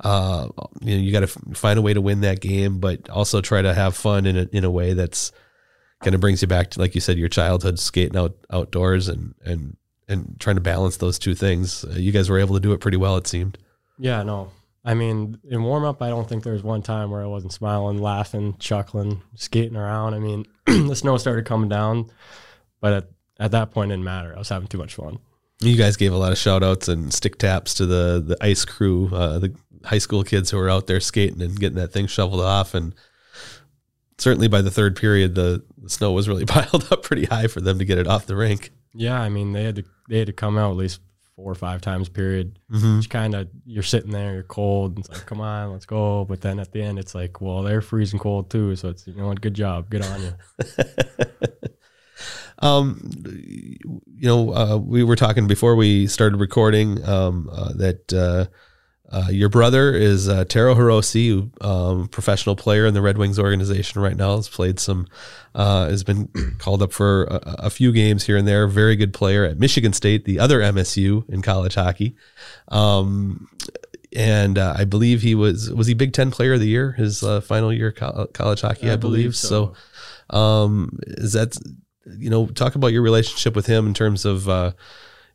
uh 0.00 0.48
you 0.82 0.94
know 0.94 1.02
you 1.02 1.10
got 1.10 1.20
to 1.20 1.26
find 1.54 1.78
a 1.78 1.82
way 1.82 1.94
to 1.94 2.02
win 2.02 2.20
that 2.20 2.40
game, 2.40 2.80
but 2.80 3.08
also 3.08 3.40
try 3.40 3.62
to 3.62 3.72
have 3.72 3.96
fun 3.96 4.26
in 4.26 4.36
a, 4.36 4.48
in 4.52 4.64
a 4.64 4.70
way 4.70 4.92
that's 4.92 5.32
kind 6.02 6.14
of 6.14 6.20
brings 6.20 6.42
you 6.42 6.48
back 6.48 6.70
to 6.72 6.80
like 6.80 6.94
you 6.94 7.00
said 7.00 7.16
your 7.16 7.30
childhood 7.30 7.78
skating 7.78 8.18
out 8.18 8.36
outdoors 8.50 9.08
and 9.08 9.34
and 9.42 9.76
and 10.08 10.36
trying 10.38 10.56
to 10.56 10.62
balance 10.62 10.98
those 10.98 11.18
two 11.18 11.34
things. 11.34 11.82
Uh, 11.84 11.94
you 11.96 12.12
guys 12.12 12.28
were 12.28 12.38
able 12.38 12.54
to 12.54 12.60
do 12.60 12.72
it 12.72 12.80
pretty 12.80 12.98
well, 12.98 13.16
it 13.16 13.26
seemed. 13.26 13.56
Yeah, 13.98 14.22
no. 14.22 14.50
I 14.86 14.94
mean, 14.94 15.38
in 15.42 15.64
warm 15.64 15.84
up, 15.84 16.00
I 16.00 16.08
don't 16.08 16.28
think 16.28 16.44
there 16.44 16.52
was 16.52 16.62
one 16.62 16.80
time 16.80 17.10
where 17.10 17.20
I 17.20 17.26
wasn't 17.26 17.52
smiling, 17.52 17.98
laughing, 17.98 18.54
chuckling, 18.60 19.20
skating 19.34 19.76
around. 19.76 20.14
I 20.14 20.20
mean, 20.20 20.46
the 20.66 20.94
snow 20.94 21.16
started 21.16 21.44
coming 21.44 21.68
down, 21.68 22.08
but 22.80 22.92
at, 22.92 23.08
at 23.40 23.50
that 23.50 23.72
point, 23.72 23.90
it 23.90 23.94
didn't 23.94 24.04
matter. 24.04 24.32
I 24.32 24.38
was 24.38 24.48
having 24.48 24.68
too 24.68 24.78
much 24.78 24.94
fun. 24.94 25.18
You 25.58 25.76
guys 25.76 25.96
gave 25.96 26.12
a 26.12 26.16
lot 26.16 26.30
of 26.30 26.38
shout 26.38 26.62
outs 26.62 26.86
and 26.86 27.12
stick 27.12 27.36
taps 27.36 27.74
to 27.74 27.86
the 27.86 28.22
the 28.24 28.36
ice 28.40 28.64
crew, 28.64 29.10
uh, 29.12 29.38
the 29.40 29.56
high 29.84 29.98
school 29.98 30.22
kids 30.22 30.50
who 30.50 30.56
were 30.56 30.70
out 30.70 30.86
there 30.86 31.00
skating 31.00 31.42
and 31.42 31.58
getting 31.58 31.78
that 31.78 31.92
thing 31.92 32.06
shoveled 32.06 32.42
off. 32.42 32.72
And 32.74 32.94
certainly 34.18 34.48
by 34.48 34.62
the 34.62 34.70
third 34.70 34.96
period, 34.96 35.34
the, 35.34 35.64
the 35.78 35.90
snow 35.90 36.12
was 36.12 36.28
really 36.28 36.44
piled 36.46 36.92
up 36.92 37.02
pretty 37.02 37.24
high 37.24 37.48
for 37.48 37.60
them 37.60 37.78
to 37.80 37.84
get 37.84 37.98
it 37.98 38.06
off 38.06 38.26
the 38.26 38.36
rink. 38.36 38.70
Yeah, 38.94 39.20
I 39.20 39.30
mean, 39.30 39.52
they 39.52 39.64
had 39.64 39.76
to 39.76 39.84
they 40.08 40.18
had 40.18 40.28
to 40.28 40.32
come 40.32 40.56
out 40.56 40.70
at 40.70 40.76
least 40.76 41.00
four 41.36 41.52
or 41.52 41.54
five 41.54 41.82
times 41.82 42.08
period. 42.08 42.58
Mm-hmm. 42.72 42.98
Just 42.98 43.10
kind 43.10 43.34
of 43.34 43.48
you're 43.64 43.82
sitting 43.82 44.10
there, 44.10 44.34
you're 44.34 44.42
cold, 44.42 44.96
and 44.96 45.00
it's 45.00 45.10
like, 45.10 45.26
come 45.26 45.40
on, 45.40 45.72
let's 45.72 45.86
go. 45.86 46.24
But 46.24 46.40
then 46.40 46.58
at 46.58 46.72
the 46.72 46.82
end, 46.82 46.98
it's 46.98 47.14
like, 47.14 47.40
well, 47.40 47.62
they're 47.62 47.82
freezing 47.82 48.18
cold 48.18 48.50
too, 48.50 48.74
so 48.76 48.88
it's 48.88 49.06
you 49.06 49.14
know 49.14 49.28
what, 49.28 49.40
good 49.40 49.54
job, 49.54 49.90
good 49.90 50.02
on 50.02 50.22
you. 50.22 50.32
Um, 52.60 53.10
you 53.22 54.26
know, 54.26 54.54
uh, 54.54 54.76
we 54.78 55.04
were 55.04 55.16
talking 55.16 55.46
before 55.46 55.76
we 55.76 56.06
started 56.06 56.38
recording 56.38 57.04
um, 57.06 57.50
uh, 57.52 57.72
that 57.74 58.12
uh, 58.12 58.46
uh, 59.10 59.28
your 59.30 59.48
brother 59.48 59.94
is 59.94 60.28
uh, 60.28 60.44
Taro 60.44 60.74
Hirose, 60.74 61.28
who, 61.28 61.50
um, 61.60 62.08
professional 62.08 62.56
player 62.56 62.86
in 62.86 62.94
the 62.94 63.02
Red 63.02 63.18
Wings 63.18 63.38
organization 63.38 64.00
right 64.00 64.16
now. 64.16 64.36
Has 64.36 64.48
played 64.48 64.80
some, 64.80 65.06
uh, 65.54 65.88
has 65.88 66.02
been 66.02 66.28
called 66.58 66.82
up 66.82 66.92
for 66.92 67.24
a, 67.24 67.40
a 67.60 67.70
few 67.70 67.92
games 67.92 68.26
here 68.26 68.36
and 68.36 68.48
there. 68.48 68.66
Very 68.66 68.96
good 68.96 69.14
player 69.14 69.44
at 69.44 69.58
Michigan 69.58 69.92
State, 69.92 70.24
the 70.24 70.40
other 70.40 70.60
MSU 70.60 71.28
in 71.28 71.40
college 71.40 71.76
hockey. 71.76 72.16
Um, 72.68 73.48
and 74.12 74.58
uh, 74.58 74.74
I 74.76 74.84
believe 74.84 75.22
he 75.22 75.34
was 75.34 75.70
was 75.70 75.86
he 75.86 75.94
Big 75.94 76.12
Ten 76.12 76.30
Player 76.30 76.54
of 76.54 76.60
the 76.60 76.66
Year 76.66 76.92
his 76.92 77.22
uh, 77.22 77.40
final 77.40 77.72
year 77.72 77.92
co- 77.92 78.26
college 78.32 78.62
hockey, 78.62 78.90
I, 78.90 78.96
believe. 78.96 79.36
so 79.36 79.74
um, 80.30 80.98
is 81.02 81.34
that 81.34 81.56
you 82.18 82.30
know 82.30 82.46
talk 82.46 82.74
about 82.74 82.88
your 82.88 83.02
relationship 83.02 83.54
with 83.54 83.66
him 83.66 83.86
in 83.86 83.94
terms 83.94 84.24
of 84.24 84.48
uh, 84.48 84.72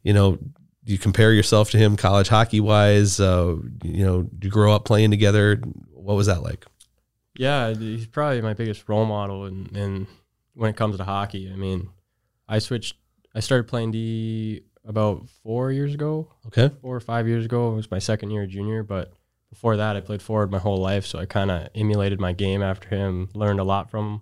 you 0.03 0.13
know 0.13 0.39
you 0.83 0.97
compare 0.97 1.31
yourself 1.33 1.69
to 1.71 1.77
him 1.77 1.95
college 1.95 2.27
hockey 2.27 2.59
wise 2.59 3.19
uh, 3.19 3.55
you 3.83 4.05
know 4.05 4.23
do 4.23 4.47
you 4.47 4.51
grow 4.51 4.73
up 4.73 4.85
playing 4.85 5.11
together 5.11 5.61
what 5.93 6.15
was 6.15 6.27
that 6.27 6.41
like 6.41 6.65
Yeah, 7.35 7.73
he's 7.73 8.07
probably 8.07 8.41
my 8.41 8.53
biggest 8.53 8.87
role 8.89 9.05
model 9.05 9.45
and 9.45 9.75
in 9.75 10.07
when 10.53 10.69
it 10.69 10.75
comes 10.75 10.97
to 10.97 11.03
hockey. 11.03 11.49
I 11.51 11.55
mean, 11.55 11.89
I 12.47 12.59
switched. 12.59 12.95
I 13.33 13.39
started 13.39 13.67
playing 13.67 13.91
D 13.91 14.63
about 14.85 15.29
four 15.43 15.71
years 15.71 15.93
ago, 15.93 16.27
okay 16.47 16.69
four 16.81 16.95
or 16.95 16.99
five 16.99 17.27
years 17.27 17.45
ago. 17.45 17.71
It 17.71 17.75
was 17.75 17.91
my 17.91 17.99
second 17.99 18.31
year 18.31 18.45
junior, 18.45 18.83
but 18.83 19.13
before 19.49 19.77
that, 19.77 19.95
I 19.95 20.01
played 20.01 20.21
forward 20.21 20.51
my 20.51 20.59
whole 20.59 20.77
life. 20.77 21.05
So 21.05 21.19
I 21.19 21.25
kind 21.25 21.51
of 21.51 21.69
emulated 21.75 22.19
my 22.19 22.33
game 22.33 22.61
after 22.61 22.89
him, 22.89 23.29
learned 23.33 23.59
a 23.59 23.63
lot 23.63 23.89
from 23.89 24.05
him. 24.05 24.21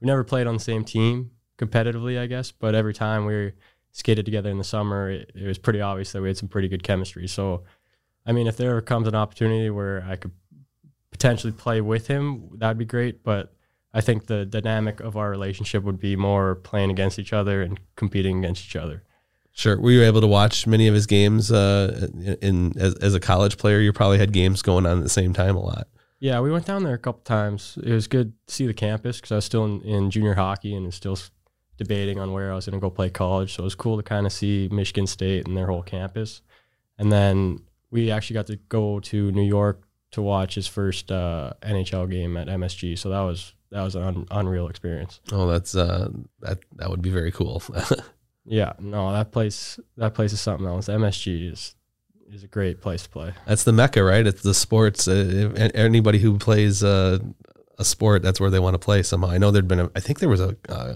We 0.00 0.06
never 0.06 0.24
played 0.24 0.46
on 0.46 0.54
the 0.54 0.60
same 0.60 0.84
team 0.84 1.30
competitively, 1.58 2.18
I 2.18 2.26
guess, 2.26 2.52
but 2.52 2.74
every 2.74 2.94
time 2.94 3.26
we 3.26 3.52
skated 3.92 4.24
together 4.24 4.50
in 4.50 4.58
the 4.58 4.64
summer, 4.64 5.10
it, 5.10 5.32
it 5.34 5.46
was 5.46 5.58
pretty 5.58 5.80
obvious 5.80 6.12
that 6.12 6.22
we 6.22 6.28
had 6.28 6.36
some 6.36 6.48
pretty 6.48 6.68
good 6.68 6.82
chemistry. 6.82 7.26
So, 7.26 7.64
I 8.24 8.32
mean, 8.32 8.46
if 8.46 8.56
there 8.56 8.70
ever 8.70 8.80
comes 8.80 9.08
an 9.08 9.14
opportunity 9.14 9.70
where 9.70 10.04
I 10.08 10.16
could 10.16 10.32
potentially 11.10 11.52
play 11.52 11.80
with 11.80 12.06
him, 12.06 12.50
that'd 12.58 12.78
be 12.78 12.84
great. 12.84 13.22
But 13.24 13.52
I 13.92 14.00
think 14.00 14.26
the 14.26 14.46
dynamic 14.46 15.00
of 15.00 15.16
our 15.16 15.30
relationship 15.30 15.82
would 15.82 15.98
be 15.98 16.16
more 16.16 16.54
playing 16.54 16.90
against 16.90 17.18
each 17.18 17.32
other 17.32 17.62
and 17.62 17.80
competing 17.96 18.38
against 18.38 18.64
each 18.64 18.76
other. 18.76 19.02
sure 19.52 19.80
were 19.80 19.90
you 19.90 20.02
able 20.02 20.20
to 20.20 20.26
watch 20.26 20.66
many 20.66 20.86
of 20.86 20.94
his 20.94 21.06
games 21.06 21.50
uh, 21.50 22.08
in, 22.14 22.36
in 22.40 22.78
as, 22.78 22.94
as 22.96 23.14
a 23.14 23.20
college 23.20 23.58
player 23.58 23.80
you 23.80 23.92
probably 23.92 24.18
had 24.18 24.32
games 24.32 24.62
going 24.62 24.86
on 24.86 24.98
at 24.98 25.02
the 25.02 25.08
same 25.08 25.32
time 25.32 25.56
a 25.56 25.60
lot 25.60 25.88
Yeah, 26.20 26.40
we 26.40 26.52
went 26.52 26.66
down 26.66 26.84
there 26.84 26.94
a 26.94 26.98
couple 26.98 27.22
times. 27.22 27.78
It 27.82 27.92
was 27.92 28.06
good 28.06 28.34
to 28.46 28.54
see 28.54 28.66
the 28.66 28.74
campus 28.74 29.16
because 29.16 29.32
I 29.32 29.36
was 29.36 29.46
still 29.46 29.64
in, 29.64 29.80
in 29.80 30.10
junior 30.10 30.34
hockey 30.34 30.74
and 30.74 30.84
was 30.86 30.94
still 30.94 31.16
debating 31.80 32.18
on 32.20 32.30
where 32.32 32.52
I 32.52 32.54
was 32.54 32.66
going 32.66 32.78
to 32.78 32.84
go 32.86 32.90
play 32.90 33.08
college. 33.08 33.54
So 33.54 33.62
it 33.62 33.64
was 33.64 33.74
cool 33.74 33.96
to 33.96 34.02
kind 34.02 34.26
of 34.26 34.32
see 34.32 34.68
Michigan 34.70 35.06
State 35.06 35.48
and 35.48 35.56
their 35.56 35.66
whole 35.66 35.82
campus. 35.82 36.42
And 36.98 37.10
then 37.10 37.60
we 37.90 38.10
actually 38.10 38.34
got 38.34 38.46
to 38.48 38.56
go 38.68 39.00
to 39.00 39.32
New 39.32 39.42
York 39.42 39.82
to 40.10 40.20
watch 40.20 40.54
his 40.56 40.66
first 40.66 41.10
uh, 41.10 41.54
NHL 41.62 42.10
game 42.10 42.36
at 42.36 42.48
MSG. 42.48 42.98
So 42.98 43.08
that 43.08 43.20
was 43.22 43.54
that 43.70 43.82
was 43.82 43.94
an 43.94 44.02
un- 44.02 44.26
unreal 44.30 44.68
experience. 44.68 45.20
oh 45.32 45.46
that's 45.46 45.74
uh, 45.74 46.10
that 46.40 46.58
that 46.76 46.90
would 46.90 47.00
be 47.02 47.10
very 47.10 47.32
cool 47.32 47.62
Yeah, 48.44 48.72
no, 48.78 49.12
that 49.12 49.32
place 49.32 49.80
that 49.96 50.12
place 50.14 50.32
is 50.32 50.40
something 50.40 50.66
else. 50.66 50.88
MSG 50.88 51.52
is 51.52 51.74
is 52.30 52.42
a 52.44 52.48
great 52.48 52.80
place 52.80 53.04
to 53.04 53.08
play. 53.08 53.32
That's 53.46 53.64
the 53.64 53.72
mecca, 53.72 54.02
right? 54.04 54.26
It's 54.26 54.42
the 54.42 54.54
sports. 54.54 55.08
Uh, 55.08 55.52
if- 55.56 55.74
anybody 55.74 56.18
who 56.18 56.36
plays 56.38 56.82
uh, 56.84 57.18
a 57.78 57.84
sport, 57.84 58.22
that's 58.22 58.38
where 58.40 58.50
they 58.50 58.58
want 58.58 58.74
to 58.74 58.78
play 58.78 59.02
somehow. 59.02 59.30
I 59.30 59.38
know 59.38 59.50
there'd 59.50 59.66
been, 59.68 59.80
a, 59.80 59.90
I 59.96 60.00
think 60.00 60.18
there 60.18 60.28
was 60.28 60.40
a 60.40 60.56
uh, 60.68 60.94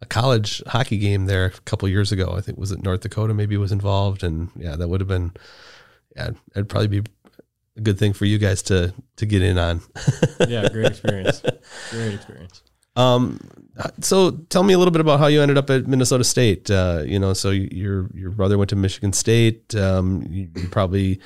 a 0.00 0.06
college 0.06 0.62
hockey 0.66 0.98
game 0.98 1.26
there 1.26 1.46
a 1.46 1.50
couple 1.50 1.88
years 1.88 2.12
ago. 2.12 2.34
I 2.36 2.40
think 2.40 2.58
was 2.58 2.72
it 2.72 2.82
North 2.82 3.00
Dakota 3.00 3.34
maybe 3.34 3.56
was 3.56 3.72
involved, 3.72 4.22
and 4.22 4.50
yeah, 4.56 4.76
that 4.76 4.88
would 4.88 5.00
have 5.00 5.08
been, 5.08 5.32
yeah, 6.14 6.30
it'd 6.54 6.68
probably 6.68 7.00
be 7.00 7.10
a 7.76 7.80
good 7.80 7.98
thing 7.98 8.12
for 8.12 8.24
you 8.24 8.38
guys 8.38 8.62
to 8.64 8.94
to 9.16 9.26
get 9.26 9.42
in 9.42 9.58
on. 9.58 9.80
Yeah, 10.48 10.68
great 10.68 10.86
experience. 10.86 11.42
great 11.90 12.14
experience. 12.14 12.62
Um, 12.94 13.40
so 14.00 14.30
tell 14.30 14.62
me 14.62 14.72
a 14.72 14.78
little 14.78 14.92
bit 14.92 15.00
about 15.00 15.18
how 15.18 15.26
you 15.26 15.42
ended 15.42 15.58
up 15.58 15.68
at 15.68 15.86
Minnesota 15.86 16.24
State. 16.24 16.70
Uh, 16.70 17.02
you 17.04 17.18
know, 17.18 17.32
so 17.32 17.50
your 17.50 18.08
your 18.14 18.30
brother 18.30 18.56
went 18.56 18.70
to 18.70 18.76
Michigan 18.76 19.12
State. 19.12 19.74
Um, 19.74 20.24
you, 20.30 20.48
you 20.54 20.68
probably 20.68 21.20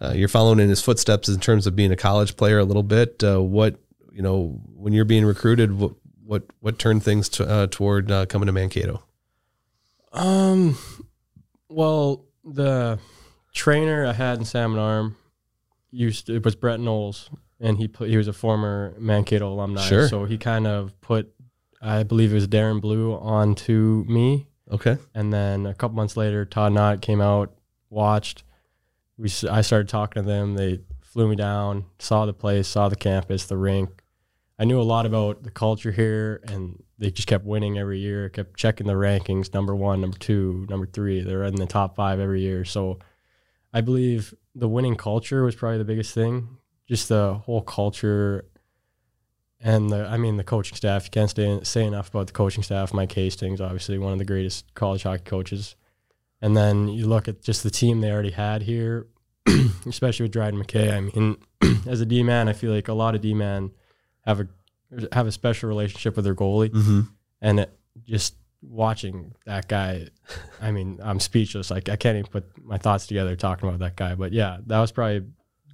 uh, 0.00 0.12
you're 0.14 0.28
following 0.28 0.60
in 0.60 0.68
his 0.68 0.82
footsteps 0.82 1.28
in 1.28 1.40
terms 1.40 1.66
of 1.66 1.74
being 1.74 1.92
a 1.92 1.96
college 1.96 2.36
player 2.36 2.58
a 2.58 2.64
little 2.64 2.82
bit. 2.82 3.24
Uh, 3.24 3.40
what 3.40 3.76
you 4.12 4.22
know 4.22 4.60
when 4.74 4.92
you're 4.92 5.04
being 5.04 5.24
recruited, 5.24 5.72
what 5.72 5.92
what 6.32 6.44
what 6.60 6.78
turned 6.78 7.02
things 7.02 7.28
to, 7.28 7.46
uh, 7.46 7.66
toward 7.66 8.10
uh, 8.10 8.24
coming 8.24 8.46
to 8.46 8.52
Mankato? 8.52 9.02
Um, 10.14 10.78
well, 11.68 12.24
the 12.42 12.98
trainer 13.52 14.06
I 14.06 14.14
had 14.14 14.38
in 14.38 14.46
Salmon 14.46 14.78
Arm 14.78 15.16
used 15.90 16.30
it 16.30 16.42
was 16.42 16.56
Brett 16.56 16.80
Knowles, 16.80 17.28
and 17.60 17.76
he 17.76 17.86
put, 17.86 18.08
he 18.08 18.16
was 18.16 18.28
a 18.28 18.32
former 18.32 18.94
Mankato 18.98 19.52
alumni. 19.52 19.82
Sure. 19.82 20.08
So 20.08 20.24
he 20.24 20.38
kind 20.38 20.66
of 20.66 20.98
put, 21.02 21.30
I 21.82 22.02
believe 22.02 22.32
it 22.32 22.34
was 22.34 22.48
Darren 22.48 22.80
Blue 22.80 23.12
onto 23.12 24.06
me, 24.08 24.46
Okay, 24.70 24.96
and 25.14 25.30
then 25.34 25.66
a 25.66 25.74
couple 25.74 25.96
months 25.96 26.16
later, 26.16 26.46
Todd 26.46 26.72
Knott 26.72 27.02
came 27.02 27.20
out, 27.20 27.52
watched. 27.90 28.42
We 29.18 29.30
I 29.50 29.60
started 29.60 29.90
talking 29.90 30.22
to 30.22 30.26
them. 30.26 30.54
They 30.54 30.80
flew 31.02 31.28
me 31.28 31.36
down, 31.36 31.84
saw 31.98 32.24
the 32.24 32.32
place, 32.32 32.68
saw 32.68 32.88
the 32.88 32.96
campus, 32.96 33.44
the 33.44 33.58
rink. 33.58 34.01
I 34.62 34.64
knew 34.64 34.80
a 34.80 34.82
lot 34.82 35.06
about 35.06 35.42
the 35.42 35.50
culture 35.50 35.90
here, 35.90 36.40
and 36.46 36.80
they 36.96 37.10
just 37.10 37.26
kept 37.26 37.44
winning 37.44 37.78
every 37.78 37.98
year. 37.98 38.28
Kept 38.28 38.56
checking 38.56 38.86
the 38.86 38.92
rankings, 38.92 39.52
number 39.52 39.74
one, 39.74 40.00
number 40.00 40.16
two, 40.16 40.68
number 40.70 40.86
three. 40.86 41.20
They're 41.20 41.42
in 41.42 41.56
the 41.56 41.66
top 41.66 41.96
five 41.96 42.20
every 42.20 42.42
year. 42.42 42.64
So, 42.64 43.00
I 43.72 43.80
believe 43.80 44.32
the 44.54 44.68
winning 44.68 44.94
culture 44.94 45.42
was 45.42 45.56
probably 45.56 45.78
the 45.78 45.84
biggest 45.84 46.14
thing. 46.14 46.58
Just 46.86 47.08
the 47.08 47.40
whole 47.44 47.62
culture, 47.62 48.44
and 49.60 49.90
the 49.90 50.06
I 50.06 50.16
mean 50.16 50.36
the 50.36 50.44
coaching 50.44 50.76
staff. 50.76 51.06
You 51.06 51.10
can't 51.10 51.30
stay, 51.30 51.58
say 51.64 51.84
enough 51.84 52.10
about 52.10 52.28
the 52.28 52.32
coaching 52.32 52.62
staff. 52.62 52.94
Mike 52.94 53.10
Hastings, 53.10 53.60
obviously 53.60 53.98
one 53.98 54.12
of 54.12 54.20
the 54.20 54.24
greatest 54.24 54.72
college 54.74 55.02
hockey 55.02 55.24
coaches. 55.24 55.74
And 56.40 56.56
then 56.56 56.86
you 56.86 57.08
look 57.08 57.26
at 57.26 57.42
just 57.42 57.64
the 57.64 57.70
team 57.70 58.00
they 58.00 58.12
already 58.12 58.30
had 58.30 58.62
here, 58.62 59.08
especially 59.86 60.22
with 60.22 60.32
Dryden 60.32 60.62
McKay. 60.62 60.92
I 60.92 61.00
mean, 61.00 61.38
as 61.88 62.00
a 62.00 62.06
D 62.06 62.22
man, 62.22 62.48
I 62.48 62.52
feel 62.52 62.72
like 62.72 62.86
a 62.86 62.92
lot 62.92 63.16
of 63.16 63.22
D 63.22 63.34
man 63.34 63.72
have 64.24 64.40
a 64.40 64.48
have 65.12 65.26
a 65.26 65.32
special 65.32 65.68
relationship 65.68 66.16
with 66.16 66.24
their 66.24 66.34
goalie, 66.34 66.70
mm-hmm. 66.70 67.00
and 67.40 67.60
it, 67.60 67.78
just 68.06 68.34
watching 68.62 69.34
that 69.44 69.68
guy, 69.68 70.08
I 70.60 70.70
mean, 70.70 71.00
I'm 71.02 71.20
speechless. 71.20 71.70
Like 71.70 71.88
I 71.88 71.96
can't 71.96 72.16
even 72.18 72.30
put 72.30 72.44
my 72.62 72.78
thoughts 72.78 73.06
together 73.06 73.36
talking 73.36 73.68
about 73.68 73.80
that 73.80 73.96
guy. 73.96 74.14
But 74.14 74.32
yeah, 74.32 74.58
that 74.66 74.80
was 74.80 74.92
probably 74.92 75.24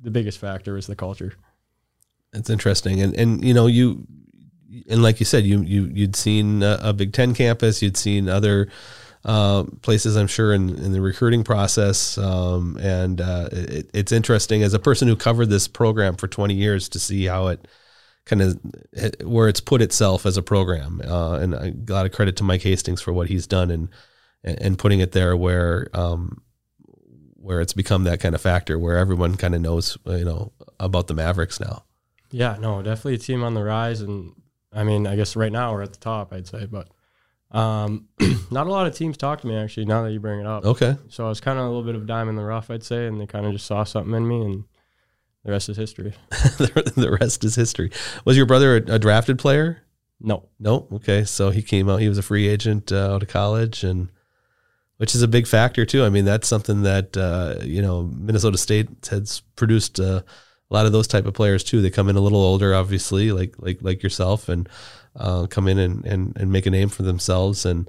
the 0.02 0.10
biggest 0.10 0.38
factor 0.38 0.76
is 0.76 0.86
the 0.86 0.96
culture. 0.96 1.34
It's 2.32 2.50
interesting, 2.50 3.00
and 3.00 3.14
and 3.14 3.44
you 3.44 3.54
know 3.54 3.66
you, 3.66 4.06
and 4.88 5.02
like 5.02 5.20
you 5.20 5.26
said, 5.26 5.44
you 5.44 5.62
you 5.62 5.84
you'd 5.92 6.16
seen 6.16 6.62
a, 6.62 6.78
a 6.82 6.92
Big 6.92 7.12
Ten 7.12 7.34
campus, 7.34 7.82
you'd 7.82 7.96
seen 7.96 8.28
other 8.28 8.68
uh, 9.24 9.64
places, 9.82 10.16
I'm 10.16 10.26
sure, 10.26 10.52
in, 10.52 10.70
in 10.70 10.92
the 10.92 11.00
recruiting 11.00 11.42
process, 11.42 12.18
um, 12.18 12.76
and 12.80 13.20
uh, 13.20 13.48
it, 13.50 13.90
it's 13.92 14.12
interesting 14.12 14.62
as 14.62 14.74
a 14.74 14.78
person 14.78 15.08
who 15.08 15.16
covered 15.16 15.50
this 15.50 15.68
program 15.68 16.16
for 16.16 16.28
20 16.28 16.54
years 16.54 16.88
to 16.90 16.98
see 16.98 17.26
how 17.26 17.48
it 17.48 17.66
kind 18.28 18.42
of 18.42 18.58
where 19.24 19.48
it's 19.48 19.60
put 19.60 19.82
itself 19.82 20.26
as 20.26 20.36
a 20.36 20.42
program, 20.42 21.00
uh, 21.04 21.38
and 21.38 21.54
a 21.54 21.74
lot 21.88 22.06
of 22.06 22.12
credit 22.12 22.36
to 22.36 22.44
Mike 22.44 22.62
Hastings 22.62 23.00
for 23.00 23.12
what 23.12 23.28
he's 23.28 23.46
done 23.46 23.70
and 23.70 23.88
and 24.44 24.78
putting 24.78 25.00
it 25.00 25.12
there 25.12 25.36
where 25.36 25.88
um, 25.94 26.42
where 27.34 27.60
it's 27.60 27.72
become 27.72 28.04
that 28.04 28.20
kind 28.20 28.34
of 28.34 28.40
factor 28.40 28.78
where 28.78 28.96
everyone 28.98 29.36
kind 29.36 29.54
of 29.54 29.60
knows 29.60 29.98
you 30.06 30.24
know 30.24 30.52
about 30.78 31.06
the 31.06 31.14
Mavericks 31.14 31.58
now. 31.58 31.84
Yeah, 32.30 32.56
no, 32.60 32.82
definitely 32.82 33.14
a 33.14 33.18
team 33.18 33.42
on 33.42 33.54
the 33.54 33.64
rise, 33.64 34.02
and 34.02 34.32
I 34.72 34.84
mean, 34.84 35.06
I 35.06 35.16
guess 35.16 35.34
right 35.34 35.52
now 35.52 35.72
we're 35.72 35.82
at 35.82 35.92
the 35.92 35.98
top, 35.98 36.32
I'd 36.32 36.46
say, 36.46 36.66
but 36.66 36.88
um, 37.50 38.08
not 38.50 38.66
a 38.66 38.70
lot 38.70 38.86
of 38.86 38.94
teams 38.94 39.16
talk 39.16 39.40
to 39.40 39.46
me 39.46 39.56
actually. 39.56 39.86
Now 39.86 40.02
that 40.02 40.12
you 40.12 40.20
bring 40.20 40.40
it 40.40 40.46
up, 40.46 40.64
Okay, 40.64 40.96
so 41.08 41.24
I 41.24 41.28
was 41.30 41.40
kind 41.40 41.58
of 41.58 41.64
a 41.64 41.68
little 41.68 41.84
bit 41.84 41.94
of 41.94 42.02
a 42.02 42.06
dime 42.06 42.28
in 42.28 42.36
the 42.36 42.44
rough, 42.44 42.70
I'd 42.70 42.84
say, 42.84 43.06
and 43.06 43.18
they 43.18 43.26
kind 43.26 43.46
of 43.46 43.52
just 43.52 43.66
saw 43.66 43.84
something 43.84 44.14
in 44.14 44.28
me, 44.28 44.42
and 44.42 44.64
the 45.44 45.52
rest 45.52 45.68
is 45.68 45.76
history. 45.76 46.14
the 46.30 46.92
the 46.96 47.16
rest 47.20 47.44
is 47.44 47.54
history. 47.54 47.90
Was 48.24 48.36
your 48.36 48.46
brother 48.46 48.76
a, 48.76 48.94
a 48.94 48.98
drafted 48.98 49.38
player? 49.38 49.82
No, 50.20 50.48
No. 50.58 50.88
Okay, 50.92 51.24
so 51.24 51.50
he 51.50 51.62
came 51.62 51.88
out. 51.88 52.00
He 52.00 52.08
was 52.08 52.18
a 52.18 52.22
free 52.22 52.48
agent 52.48 52.90
uh, 52.90 53.14
out 53.14 53.22
of 53.22 53.28
college, 53.28 53.84
and 53.84 54.10
which 54.96 55.14
is 55.14 55.22
a 55.22 55.28
big 55.28 55.46
factor 55.46 55.86
too. 55.86 56.04
I 56.04 56.08
mean, 56.08 56.24
that's 56.24 56.48
something 56.48 56.82
that 56.82 57.16
uh, 57.16 57.56
you 57.62 57.80
know 57.80 58.02
Minnesota 58.02 58.58
State 58.58 58.88
has 59.10 59.42
produced 59.54 60.00
uh, 60.00 60.22
a 60.70 60.74
lot 60.74 60.86
of 60.86 60.92
those 60.92 61.06
type 61.06 61.26
of 61.26 61.34
players 61.34 61.62
too. 61.62 61.80
They 61.80 61.90
come 61.90 62.08
in 62.08 62.16
a 62.16 62.20
little 62.20 62.42
older, 62.42 62.74
obviously, 62.74 63.30
like 63.30 63.54
like 63.58 63.78
like 63.80 64.02
yourself, 64.02 64.48
and 64.48 64.68
uh, 65.14 65.46
come 65.46 65.68
in 65.68 65.78
and, 65.78 66.04
and 66.04 66.36
and 66.36 66.50
make 66.50 66.66
a 66.66 66.70
name 66.70 66.88
for 66.88 67.04
themselves. 67.04 67.64
And 67.64 67.88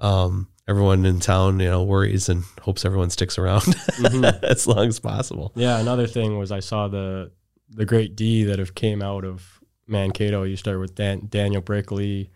um, 0.00 0.48
everyone 0.70 1.04
in 1.04 1.18
town, 1.20 1.60
you 1.60 1.68
know, 1.68 1.82
worries 1.82 2.28
and 2.28 2.44
hopes 2.62 2.84
everyone 2.84 3.10
sticks 3.10 3.36
around 3.38 3.62
Mhm. 3.98 4.42
as 4.44 4.66
long 4.66 4.86
as 4.88 4.98
possible. 5.00 5.52
Yeah, 5.56 5.78
another 5.80 6.06
thing 6.06 6.38
was 6.38 6.50
I 6.52 6.60
saw 6.60 6.88
the 6.88 7.32
the 7.68 7.84
great 7.84 8.16
D 8.16 8.44
that 8.44 8.58
have 8.58 8.74
came 8.74 9.02
out 9.02 9.24
of 9.24 9.60
Mankato. 9.86 10.44
You 10.44 10.56
start 10.56 10.80
with 10.80 10.94
Dan, 10.94 11.26
Daniel 11.28 11.60
Brickley. 11.62 12.30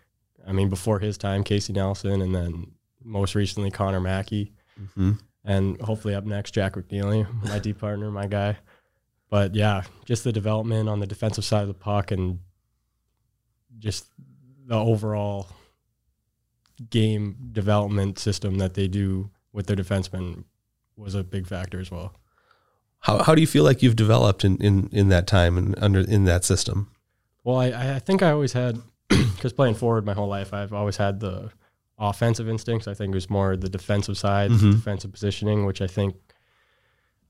I 0.47 0.51
mean, 0.51 0.69
before 0.69 0.99
his 0.99 1.17
time, 1.17 1.43
Casey 1.43 1.73
Nelson, 1.73 2.21
and 2.21 2.35
then 2.35 2.71
most 3.03 3.33
recently 3.35 3.71
Connor 3.71 3.99
Mackey, 4.01 4.51
hmm 4.93 5.13
and 5.47 5.79
hopefully 5.81 6.15
up 6.15 6.25
next 6.25 6.51
Jack 6.55 6.73
McNeely, 6.73 7.25
my 7.43 7.59
D 7.59 7.71
partner, 7.73 8.09
my 8.11 8.25
guy. 8.27 8.57
But 9.29 9.53
yeah, 9.55 9.83
just 10.05 10.23
the 10.23 10.31
development 10.33 10.89
on 10.89 10.99
the 10.99 11.05
defensive 11.07 11.45
side 11.45 11.61
of 11.61 11.67
the 11.67 11.73
puck 11.75 12.11
and 12.11 12.39
just 13.77 14.07
the 14.67 14.75
overall 14.75 15.47
game 16.89 17.35
development 17.51 18.19
system 18.19 18.57
that 18.57 18.73
they 18.73 18.87
do 18.87 19.29
with 19.53 19.67
their 19.67 19.75
defensemen 19.75 20.43
was 20.97 21.15
a 21.15 21.23
big 21.23 21.47
factor 21.47 21.79
as 21.79 21.89
well. 21.91 22.13
How 22.99 23.23
how 23.23 23.35
do 23.35 23.41
you 23.41 23.47
feel 23.47 23.63
like 23.63 23.81
you've 23.83 23.95
developed 23.95 24.43
in 24.43 24.57
in, 24.57 24.89
in 24.91 25.09
that 25.09 25.27
time 25.27 25.57
and 25.57 25.75
under 25.81 25.99
in 26.01 26.25
that 26.25 26.43
system? 26.43 26.91
Well, 27.43 27.57
I, 27.57 27.95
I 27.95 27.99
think 27.99 28.23
I 28.23 28.31
always 28.31 28.53
had, 28.53 28.81
because 29.09 29.53
playing 29.53 29.75
forward 29.75 30.05
my 30.05 30.13
whole 30.13 30.27
life, 30.27 30.51
I've 30.53 30.73
always 30.73 30.97
had 30.97 31.19
the 31.19 31.51
offensive 31.99 32.49
instincts. 32.49 32.87
I 32.87 32.93
think 32.95 33.11
it 33.11 33.15
was 33.15 33.29
more 33.29 33.55
the 33.55 33.69
defensive 33.69 34.17
side, 34.17 34.49
Mhm. 34.51 34.71
defensive 34.73 35.11
positioning, 35.11 35.65
which 35.65 35.81
I 35.81 35.87
think 35.87 36.15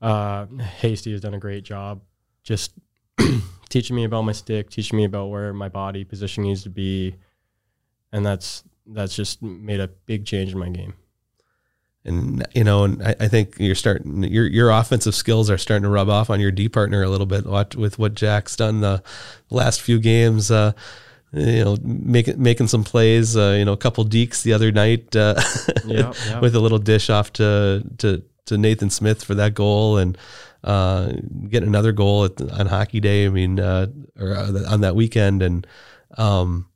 uh, 0.00 0.46
Hasty 0.80 1.12
has 1.12 1.20
done 1.20 1.34
a 1.34 1.38
great 1.38 1.64
job 1.64 2.00
just 2.42 2.72
teaching 3.68 3.96
me 3.96 4.04
about 4.04 4.22
my 4.22 4.32
stick, 4.32 4.70
teaching 4.70 4.96
me 4.96 5.04
about 5.04 5.26
where 5.26 5.52
my 5.52 5.68
body 5.68 6.04
position 6.04 6.44
needs 6.44 6.62
to 6.62 6.70
be. 6.70 7.16
And 8.12 8.24
that's 8.24 8.62
that's 8.86 9.14
just 9.14 9.42
made 9.42 9.80
a 9.80 9.88
big 9.88 10.24
change 10.26 10.52
in 10.52 10.58
my 10.58 10.68
game. 10.68 10.94
and 12.04 12.46
you 12.54 12.64
know, 12.64 12.84
and 12.84 13.02
I, 13.02 13.16
I 13.20 13.28
think 13.28 13.56
you're 13.58 13.74
starting 13.74 14.22
your 14.22 14.46
your 14.46 14.70
offensive 14.70 15.14
skills 15.14 15.50
are 15.50 15.58
starting 15.58 15.82
to 15.82 15.88
rub 15.88 16.08
off 16.08 16.30
on 16.30 16.40
your 16.40 16.52
D 16.52 16.68
partner 16.68 17.02
a 17.02 17.08
little 17.08 17.26
bit. 17.26 17.46
What 17.46 17.74
with 17.74 17.98
what 17.98 18.14
Jack's 18.14 18.56
done 18.56 18.80
the 18.80 19.02
last 19.50 19.82
few 19.82 19.98
games, 19.98 20.50
uh, 20.50 20.72
you 21.32 21.64
know, 21.64 21.76
making 21.82 22.40
making 22.40 22.68
some 22.68 22.84
plays. 22.84 23.36
Uh, 23.36 23.56
you 23.58 23.64
know, 23.64 23.72
a 23.72 23.76
couple 23.76 24.04
deeks 24.04 24.42
the 24.42 24.52
other 24.52 24.70
night 24.70 25.14
uh, 25.16 25.34
Yeah, 25.84 26.12
yeah. 26.26 26.40
with 26.40 26.54
a 26.54 26.60
little 26.60 26.78
dish 26.78 27.10
off 27.10 27.32
to 27.34 27.82
to 27.98 28.22
to 28.46 28.56
Nathan 28.56 28.90
Smith 28.90 29.24
for 29.24 29.34
that 29.34 29.54
goal 29.54 29.98
and. 29.98 30.16
Uh, 30.64 31.12
getting 31.48 31.68
another 31.68 31.92
goal 31.92 32.24
at, 32.24 32.40
on 32.40 32.66
hockey 32.66 32.98
day. 32.98 33.24
I 33.26 33.28
mean, 33.28 33.60
uh, 33.60 33.86
or 34.18 34.34
uh, 34.34 34.64
on 34.68 34.80
that 34.80 34.96
weekend, 34.96 35.40
and 35.40 35.64
um, 36.18 36.66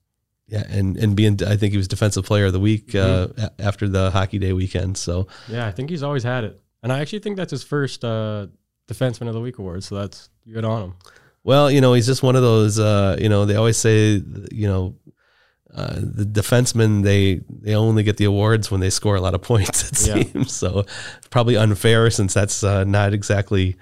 yeah, 0.51 0.65
and 0.69 0.97
and 0.97 1.15
being, 1.17 1.39
I 1.47 1.57
think 1.57 1.71
he 1.73 1.77
was 1.77 1.89
defensive 1.89 2.25
player 2.25 2.47
of 2.47 2.53
the 2.53 2.61
week 2.61 2.95
uh, 2.95 3.29
a- 3.39 3.51
after 3.61 3.89
the 3.89 4.11
hockey 4.11 4.39
day 4.39 4.53
weekend. 4.53 4.97
So 4.99 5.27
Yeah, 5.49 5.67
I 5.67 5.73
think 5.73 5.91
he's 5.91 6.03
always 6.03 6.23
had 6.25 6.45
it. 6.45 6.61
And 6.83 6.93
I 6.93 7.01
actually 7.01 7.21
think 7.21 7.37
that's 7.37 7.51
his 7.53 7.63
first 7.63 8.05
uh, 8.05 8.47
Defenseman 8.89 9.29
of 9.29 9.35
the 9.35 9.41
Week 9.41 9.59
award. 9.59 9.85
So 9.85 9.95
that's 9.97 10.29
good 10.53 10.65
on 10.65 10.83
him. 10.83 10.95
Well, 11.45 11.71
you 11.71 11.81
know, 11.81 11.93
he's 11.95 12.07
just 12.07 12.23
one 12.23 12.37
of 12.37 12.43
those. 12.43 12.79
Uh, 12.79 13.17
you 13.21 13.29
know, 13.29 13.45
they 13.47 13.55
always 13.57 13.77
say, 13.77 14.23
you 14.53 14.67
know, 14.67 14.97
uh, 15.75 15.95
the 16.01 16.25
defensemen 16.25 17.03
they 17.05 17.41
they 17.49 17.75
only 17.77 18.03
get 18.03 18.17
the 18.17 18.25
awards 18.25 18.71
when 18.71 18.81
they 18.81 18.91
score 18.91 19.15
a 19.17 19.21
lot 19.21 19.35
of 19.35 19.43
points. 19.51 19.91
It 19.93 20.09
Yeah. 20.09 20.23
seems 20.25 20.53
so. 20.53 20.85
Probably 21.31 21.57
unfair 21.57 22.11
since 22.11 22.35
that's 22.35 22.65
uh, 22.65 22.85
not 22.85 23.13
exactly 23.15 23.77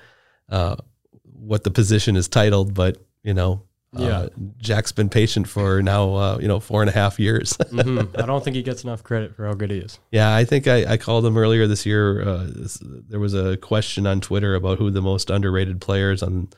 uh, 0.50 0.76
what 1.22 1.64
the 1.64 1.70
position 1.70 2.14
is 2.16 2.28
titled. 2.28 2.74
But 2.74 2.98
you 3.22 3.32
know, 3.34 3.62
uh, 3.96 4.02
Yeah. 4.02 4.26
Jack's 4.58 4.92
been 4.92 5.08
patient 5.08 5.48
for 5.48 5.82
now. 5.82 6.14
Uh, 6.14 6.38
you 6.40 6.48
know, 6.48 6.60
four 6.60 6.82
and 6.82 6.90
a 6.90 6.92
half 6.92 7.18
years. 7.18 7.56
hmm 7.70 8.00
I 8.16 8.26
don't 8.26 8.42
think 8.44 8.56
he 8.56 8.62
gets 8.62 8.84
enough 8.84 9.02
credit 9.02 9.34
for 9.34 9.46
how 9.46 9.54
good 9.54 9.70
he 9.70 9.78
is. 9.78 9.98
Yeah, 10.10 10.34
I 10.34 10.44
think 10.44 10.66
I, 10.66 10.92
I 10.92 10.96
called 10.96 11.24
him 11.24 11.36
earlier 11.38 11.66
this 11.66 11.86
year. 11.86 12.22
Uh, 12.22 12.46
this- 12.48 12.82
there 12.82 13.20
was 13.20 13.34
a 13.34 13.56
question 13.56 14.06
on 14.06 14.20
Twitter 14.20 14.54
about 14.54 14.78
who 14.78 14.90
the 14.90 15.02
most 15.02 15.30
underrated 15.30 15.80
players 15.80 16.22
on 16.22 16.48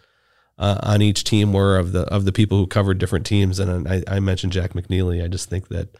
uh, 0.59 0.79
on 0.83 1.01
each 1.01 1.25
team 1.25 1.53
were 1.55 1.79
of 1.79 1.93
the 1.93 2.03
of 2.03 2.25
the 2.27 2.33
people 2.33 2.59
who 2.59 2.67
covered 2.67 2.99
different 2.99 3.25
teams, 3.25 3.59
and 3.59 3.89
I, 3.89 4.03
I 4.07 4.21
mentioned 4.21 4.53
Jack 4.53 4.75
McNeely. 4.75 5.25
I 5.25 5.29
just 5.29 5.49
think 5.49 5.69
that 5.69 5.97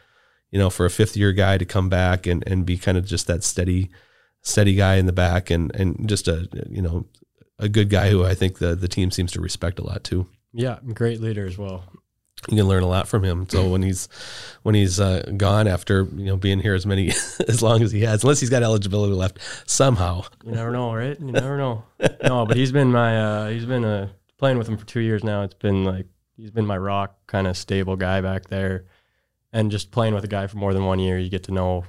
you 0.51 0.59
know 0.59 0.69
for 0.69 0.85
a 0.85 0.91
fifth 0.91 1.17
year 1.17 1.33
guy 1.33 1.57
to 1.57 1.65
come 1.65 1.89
back 1.89 2.27
and, 2.27 2.43
and 2.47 2.67
be 2.67 2.77
kind 2.77 2.99
of 2.99 3.07
just 3.07 3.27
that 3.29 3.43
steady 3.43 3.89
steady 4.43 4.75
guy 4.75 4.97
in 4.97 5.07
the 5.07 5.13
back 5.15 5.49
and 5.49 5.75
and 5.77 6.07
just 6.09 6.29
a 6.29 6.47
you 6.69 6.83
know 6.83 7.07
a 7.59 7.69
good 7.71 7.89
guy 7.89 8.11
who 8.11 8.23
I 8.25 8.35
think 8.35 8.59
the 8.59 8.75
the 8.75 8.89
team 8.89 9.11
seems 9.11 9.33
to 9.33 9.41
respect 9.41 9.79
a 9.79 9.83
lot 9.85 10.05
too. 10.05 10.27
Yeah, 10.53 10.79
great 10.95 11.21
leader 11.21 11.47
as 11.47 11.57
well. 11.57 11.85
You 12.49 12.57
can 12.57 12.67
learn 12.69 12.83
a 12.83 12.89
lot 12.89 13.07
from 13.07 13.23
him. 13.23 13.47
So 13.49 13.69
when 13.69 13.83
he's 13.83 14.09
when 14.63 14.75
he's 14.75 14.99
uh, 14.99 15.31
gone 15.37 15.69
after 15.69 16.05
you 16.15 16.25
know 16.25 16.37
being 16.37 16.59
here 16.59 16.75
as 16.75 16.87
many 16.87 17.09
as 17.49 17.63
long 17.63 17.83
as 17.83 17.93
he 17.93 18.01
has, 18.03 18.23
unless 18.23 18.41
he's 18.41 18.51
got 18.51 18.63
eligibility 18.63 19.13
left 19.13 19.39
somehow. 19.67 20.23
You 20.45 20.53
never 20.53 20.71
know, 20.71 20.95
right? 20.95 21.19
You 21.21 21.33
never 21.33 21.59
know. 21.59 21.85
No, 22.25 22.47
but 22.47 22.57
he's 22.57 22.73
been 22.73 22.91
my 22.91 23.21
uh, 23.21 23.49
he's 23.51 23.67
been 23.67 23.85
uh, 23.85 24.09
playing 24.39 24.57
with 24.57 24.69
him 24.69 24.79
for 24.79 24.87
two 24.87 25.01
years 25.01 25.23
now. 25.23 25.43
It's 25.43 25.55
been 25.55 25.85
like 25.85 26.07
he's 26.37 26.51
been 26.51 26.67
my 26.67 26.79
rock 26.79 27.15
kind 27.27 27.47
of 27.47 27.57
stable 27.59 27.97
guy 27.97 28.23
back 28.23 28.49
there, 28.49 28.87
and 29.53 29.71
just 29.71 29.91
playing 29.91 30.15
with 30.15 30.25
a 30.25 30.29
guy 30.29 30.47
for 30.47 30.57
more 30.57 30.73
than 30.73 30.87
one 30.87 30.99
year, 30.99 31.19
you 31.19 31.29
get 31.29 31.45
to 31.45 31.53
know, 31.53 31.85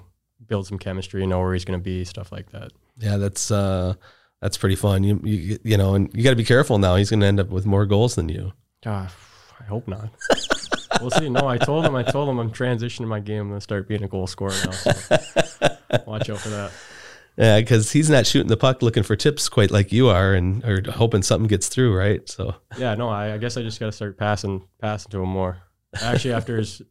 build 0.47 0.67
some 0.67 0.77
chemistry, 0.77 1.25
know 1.25 1.39
where 1.39 1.53
he's 1.53 1.65
going 1.65 1.79
to 1.79 1.83
be, 1.83 2.03
stuff 2.03 2.31
like 2.31 2.51
that. 2.51 2.71
Yeah, 2.97 3.17
that's 3.17 3.51
uh, 3.51 3.93
that's 4.41 4.57
pretty 4.57 4.75
fun. 4.75 5.03
You 5.03 5.19
you, 5.23 5.59
you 5.63 5.77
know, 5.77 5.95
and 5.95 6.09
you 6.13 6.23
got 6.23 6.31
to 6.31 6.35
be 6.35 6.43
careful 6.45 6.77
now. 6.77 6.95
He's 6.95 7.09
going 7.09 7.19
to 7.21 7.27
end 7.27 7.39
up 7.39 7.49
with 7.49 7.65
more 7.65 7.85
goals 7.85 8.15
than 8.15 8.29
you. 8.29 8.53
Ah, 8.85 9.13
I 9.59 9.63
hope 9.65 9.87
not. 9.87 10.09
we'll 11.01 11.11
see. 11.11 11.29
No, 11.29 11.47
I 11.47 11.57
told 11.57 11.85
him. 11.85 11.95
I 11.95 12.03
told 12.03 12.27
him 12.29 12.39
I'm 12.39 12.51
transitioning 12.51 13.07
my 13.07 13.19
game. 13.19 13.41
I'm 13.43 13.47
gonna 13.49 13.61
start 13.61 13.87
being 13.87 14.03
a 14.03 14.07
goal 14.07 14.27
scorer 14.27 14.53
now. 14.65 14.71
So 14.71 14.91
watch 16.07 16.29
out 16.29 16.39
for 16.39 16.49
that. 16.49 16.71
Yeah, 17.37 17.59
because 17.61 17.91
he's 17.91 18.09
not 18.09 18.27
shooting 18.27 18.49
the 18.49 18.57
puck 18.57 18.81
looking 18.81 19.03
for 19.03 19.15
tips 19.15 19.47
quite 19.49 19.71
like 19.71 19.91
you 19.91 20.09
are, 20.09 20.33
and 20.33 20.63
or 20.65 20.81
hoping 20.91 21.21
something 21.23 21.47
gets 21.47 21.69
through, 21.69 21.95
right? 21.95 22.27
So 22.29 22.55
Yeah, 22.77 22.95
no, 22.95 23.07
I, 23.09 23.33
I 23.35 23.37
guess 23.37 23.55
I 23.55 23.61
just 23.61 23.79
got 23.79 23.85
to 23.85 23.91
start 23.93 24.17
passing, 24.17 24.67
passing 24.81 25.11
to 25.11 25.21
him 25.23 25.29
more. 25.29 25.57
Actually, 26.01 26.33
after 26.33 26.57
his 26.57 26.81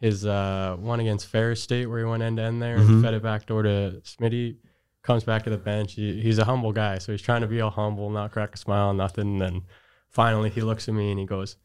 his 0.00 0.24
uh, 0.24 0.76
one 0.78 1.00
against 1.00 1.26
Ferris 1.26 1.60
State, 1.62 1.86
where 1.86 1.98
he 1.98 2.04
went 2.04 2.22
end 2.22 2.36
to 2.36 2.44
end 2.44 2.62
there 2.62 2.78
Mhm. 2.78 2.88
and 2.88 3.04
fed 3.04 3.14
it 3.14 3.22
back 3.22 3.46
door 3.46 3.62
to 3.64 4.00
Smitty, 4.04 4.56
comes 5.02 5.24
back 5.24 5.44
to 5.44 5.50
the 5.50 5.58
bench. 5.58 5.94
He, 5.94 6.20
he's 6.20 6.38
a 6.38 6.44
humble 6.44 6.72
guy, 6.72 6.98
so 6.98 7.12
he's 7.12 7.22
trying 7.22 7.40
to 7.42 7.46
be 7.46 7.60
all 7.60 7.70
humble, 7.70 8.10
not 8.10 8.32
crack 8.32 8.54
a 8.54 8.58
smile, 8.58 8.92
nothing. 8.92 9.32
And 9.32 9.40
then 9.40 9.62
finally, 10.08 10.50
he 10.50 10.60
looks 10.60 10.88
at 10.88 10.94
me 10.94 11.10
and 11.10 11.18
he 11.18 11.26
goes, 11.26 11.56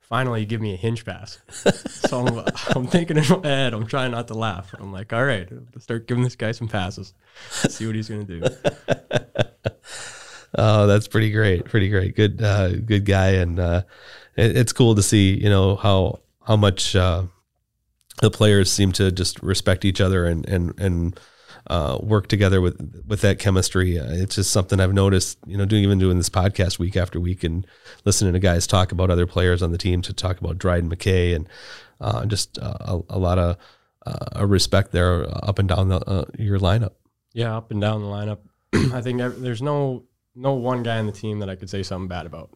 "Finally, 0.00 0.40
you 0.40 0.46
give 0.46 0.60
me 0.60 0.74
a 0.74 0.76
hinge 0.76 1.04
pass." 1.04 1.38
so 2.08 2.26
I'm, 2.26 2.44
I'm 2.76 2.86
thinking 2.86 3.16
in 3.16 3.24
my 3.28 3.46
head, 3.46 3.74
I'm 3.74 3.86
trying 3.86 4.12
not 4.12 4.28
to 4.28 4.34
laugh. 4.34 4.74
I'm 4.78 4.92
like, 4.92 5.12
"All 5.12 5.24
right, 5.24 5.48
let's 5.72 5.84
start 5.84 6.06
giving 6.06 6.24
this 6.24 6.36
guy 6.36 6.52
some 6.52 6.68
passes, 6.68 7.14
see 7.68 7.86
what 7.86 7.94
he's 7.94 8.08
gonna 8.08 8.24
do." 8.24 8.42
Oh, 10.58 10.86
that's 10.86 11.06
pretty 11.06 11.30
great. 11.30 11.64
Pretty 11.64 11.88
great. 11.88 12.16
Good, 12.16 12.42
uh, 12.42 12.72
good 12.72 13.04
guy, 13.04 13.30
and 13.34 13.58
uh, 13.58 13.82
it, 14.36 14.56
it's 14.56 14.72
cool 14.72 14.94
to 14.96 15.02
see. 15.02 15.32
You 15.34 15.48
know 15.48 15.76
how 15.76 16.20
how 16.44 16.56
much 16.56 16.96
uh, 16.96 17.24
the 18.20 18.30
players 18.30 18.70
seem 18.70 18.92
to 18.92 19.12
just 19.12 19.42
respect 19.42 19.84
each 19.84 20.00
other 20.00 20.26
and 20.26 20.46
and 20.48 20.78
and 20.80 21.20
uh, 21.70 21.98
work 22.02 22.26
together 22.26 22.60
with 22.60 23.04
with 23.06 23.20
that 23.20 23.38
chemistry. 23.38 23.96
Uh, 23.96 24.10
it's 24.10 24.34
just 24.34 24.50
something 24.50 24.80
I've 24.80 24.92
noticed, 24.92 25.38
you 25.46 25.56
know, 25.56 25.64
doing 25.64 25.84
even 25.84 26.00
doing 26.00 26.18
this 26.18 26.28
podcast 26.28 26.80
week 26.80 26.96
after 26.96 27.20
week 27.20 27.44
and 27.44 27.64
listening 28.04 28.32
to 28.32 28.40
guys 28.40 28.66
talk 28.66 28.90
about 28.90 29.08
other 29.08 29.24
players 29.24 29.62
on 29.62 29.70
the 29.70 29.78
team 29.78 30.02
to 30.02 30.12
talk 30.12 30.40
about 30.40 30.58
Dryden 30.58 30.90
McKay 30.90 31.32
and 31.34 31.48
uh, 32.00 32.26
just 32.26 32.58
uh, 32.58 32.74
a, 32.80 33.00
a, 33.10 33.18
lot 33.18 33.38
of 33.38 33.56
uh, 34.04 34.44
respect 34.44 34.90
there 34.90 35.24
up 35.44 35.60
and 35.60 35.68
down 35.68 35.90
the, 35.90 36.00
uh, 36.08 36.24
your 36.36 36.58
lineup. 36.58 36.94
Yeah, 37.34 37.56
up 37.56 37.70
and 37.70 37.80
down 37.80 38.02
the 38.02 38.08
lineup. 38.08 38.38
I 38.92 39.00
think 39.00 39.18
there's 39.18 39.62
no 39.62 40.02
no 40.34 40.54
one 40.54 40.82
guy 40.82 40.98
on 40.98 41.06
the 41.06 41.12
team 41.12 41.38
that 41.38 41.48
I 41.48 41.54
could 41.54 41.70
say 41.70 41.84
something 41.84 42.08
bad 42.08 42.26
about. 42.26 42.50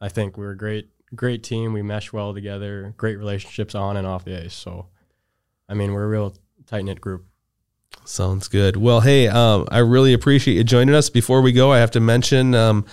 I 0.00 0.08
think 0.08 0.36
we're 0.36 0.50
a 0.50 0.56
great 0.56 0.88
great 1.14 1.44
team. 1.44 1.72
We 1.72 1.82
mesh 1.82 2.12
well 2.12 2.34
together. 2.34 2.94
Great 2.96 3.16
relationships 3.16 3.76
on 3.76 3.96
and 3.96 4.08
off 4.08 4.24
the 4.24 4.42
ice. 4.42 4.54
So, 4.54 4.88
I 5.68 5.74
mean, 5.74 5.92
we're 5.92 6.04
a 6.04 6.08
real 6.08 6.34
tight 6.66 6.84
knit 6.84 7.00
group. 7.00 7.26
Sounds 8.04 8.48
good. 8.48 8.76
Well, 8.76 9.00
hey, 9.00 9.28
um, 9.28 9.68
I 9.70 9.78
really 9.78 10.12
appreciate 10.12 10.56
you 10.56 10.64
joining 10.64 10.94
us. 10.94 11.10
Before 11.10 11.42
we 11.42 11.52
go, 11.52 11.72
I 11.72 11.78
have 11.78 11.92
to 11.92 12.00
mention. 12.00 12.54
Um, 12.54 12.84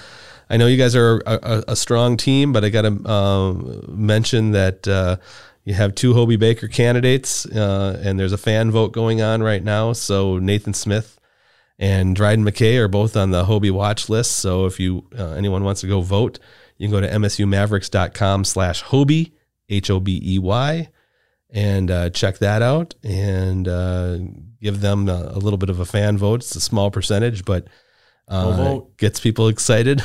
I 0.49 0.57
know 0.57 0.67
you 0.67 0.77
guys 0.77 0.95
are 0.95 1.21
a, 1.25 1.63
a 1.69 1.75
strong 1.75 2.17
team, 2.17 2.53
but 2.53 2.63
I 2.63 2.69
got 2.69 2.83
to 2.83 3.09
um, 3.09 3.83
mention 3.87 4.51
that 4.51 4.87
uh, 4.87 5.17
you 5.65 5.73
have 5.73 5.95
two 5.95 6.13
Hobey 6.13 6.37
Baker 6.37 6.67
candidates, 6.67 7.45
uh, 7.47 7.99
and 8.03 8.19
there's 8.19 8.31
a 8.31 8.37
fan 8.37 8.71
vote 8.71 8.93
going 8.93 9.21
on 9.21 9.43
right 9.43 9.63
now. 9.63 9.91
So 9.93 10.37
Nathan 10.37 10.73
Smith 10.73 11.19
and 11.79 12.15
Dryden 12.15 12.45
McKay 12.45 12.77
are 12.77 12.87
both 12.87 13.17
on 13.17 13.31
the 13.31 13.45
Hobey 13.45 13.71
watch 13.71 14.09
list. 14.09 14.37
So 14.37 14.65
if 14.65 14.79
you 14.79 15.05
uh, 15.17 15.31
anyone 15.31 15.63
wants 15.63 15.81
to 15.81 15.87
go 15.87 16.01
vote, 16.01 16.39
you 16.77 16.87
can 16.87 16.91
go 16.91 17.01
to 17.01 17.09
msumavericks.com 17.09 18.45
slash 18.45 18.81
Hobey, 18.83 19.33
H 19.67 19.89
O 19.89 19.99
B 19.99 20.21
E 20.23 20.39
Y, 20.39 20.89
and 21.57 21.89
uh, 21.89 22.09
check 22.11 22.37
that 22.37 22.61
out 22.61 22.93
and 23.03 23.67
uh, 23.67 24.19
give 24.61 24.79
them 24.79 25.09
a, 25.09 25.31
a, 25.33 25.39
little 25.39 25.57
bit 25.57 25.71
of 25.71 25.79
a 25.79 25.85
fan 25.85 26.15
vote. 26.15 26.41
It's 26.41 26.55
a 26.55 26.61
small 26.61 26.91
percentage, 26.91 27.45
but 27.45 27.67
uh, 28.27 28.81
gets 28.97 29.19
people 29.19 29.47
excited. 29.47 30.03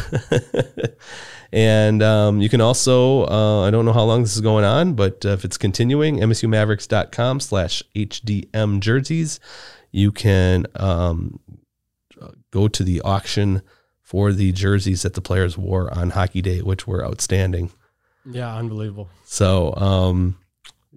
and 1.52 2.02
um, 2.02 2.40
you 2.40 2.48
can 2.48 2.62
also, 2.62 3.26
uh, 3.26 3.66
I 3.66 3.70
don't 3.70 3.84
know 3.84 3.92
how 3.92 4.04
long 4.04 4.22
this 4.22 4.34
is 4.34 4.40
going 4.40 4.64
on, 4.64 4.94
but 4.94 5.26
uh, 5.26 5.30
if 5.30 5.44
it's 5.44 5.58
continuing, 5.58 6.20
msumavericks.com 6.20 7.40
slash 7.40 7.82
HDM 7.94 8.80
jerseys, 8.80 9.38
you 9.90 10.10
can 10.10 10.64
um, 10.76 11.38
go 12.50 12.66
to 12.66 12.82
the 12.82 13.02
auction 13.02 13.60
for 14.00 14.32
the 14.32 14.52
jerseys 14.52 15.02
that 15.02 15.12
the 15.12 15.20
players 15.20 15.58
wore 15.58 15.92
on 15.92 16.10
Hockey 16.10 16.40
Day, 16.40 16.62
which 16.62 16.86
were 16.86 17.04
outstanding. 17.04 17.72
Yeah, 18.24 18.56
unbelievable. 18.56 19.10
So, 19.24 19.74
um, 19.76 20.38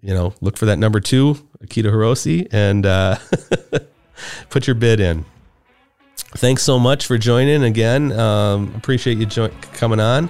you 0.05 0.13
know, 0.13 0.35
look 0.39 0.55
for 0.55 0.67
that 0.67 0.77
number 0.77 0.99
two, 0.99 1.33
Akito 1.63 1.85
Hirose, 1.85 2.47
and 2.51 2.85
uh, 2.85 3.17
put 4.51 4.67
your 4.67 4.75
bid 4.75 4.99
in. 4.99 5.25
Thanks 6.37 6.61
so 6.61 6.77
much 6.77 7.07
for 7.07 7.17
joining 7.17 7.63
again. 7.63 8.11
Um, 8.11 8.71
appreciate 8.75 9.17
you 9.17 9.25
jo- 9.25 9.51
coming 9.73 9.99
on. 9.99 10.29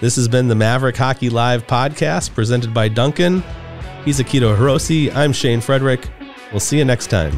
This 0.00 0.16
has 0.16 0.28
been 0.28 0.48
the 0.48 0.54
Maverick 0.54 0.96
Hockey 0.96 1.30
Live 1.30 1.66
podcast 1.66 2.34
presented 2.34 2.74
by 2.74 2.88
Duncan. 2.88 3.42
He's 4.04 4.20
Akito 4.20 4.54
Hirose. 4.54 5.14
I'm 5.16 5.32
Shane 5.32 5.62
Frederick. 5.62 6.06
We'll 6.50 6.60
see 6.60 6.76
you 6.76 6.84
next 6.84 7.06
time. 7.06 7.34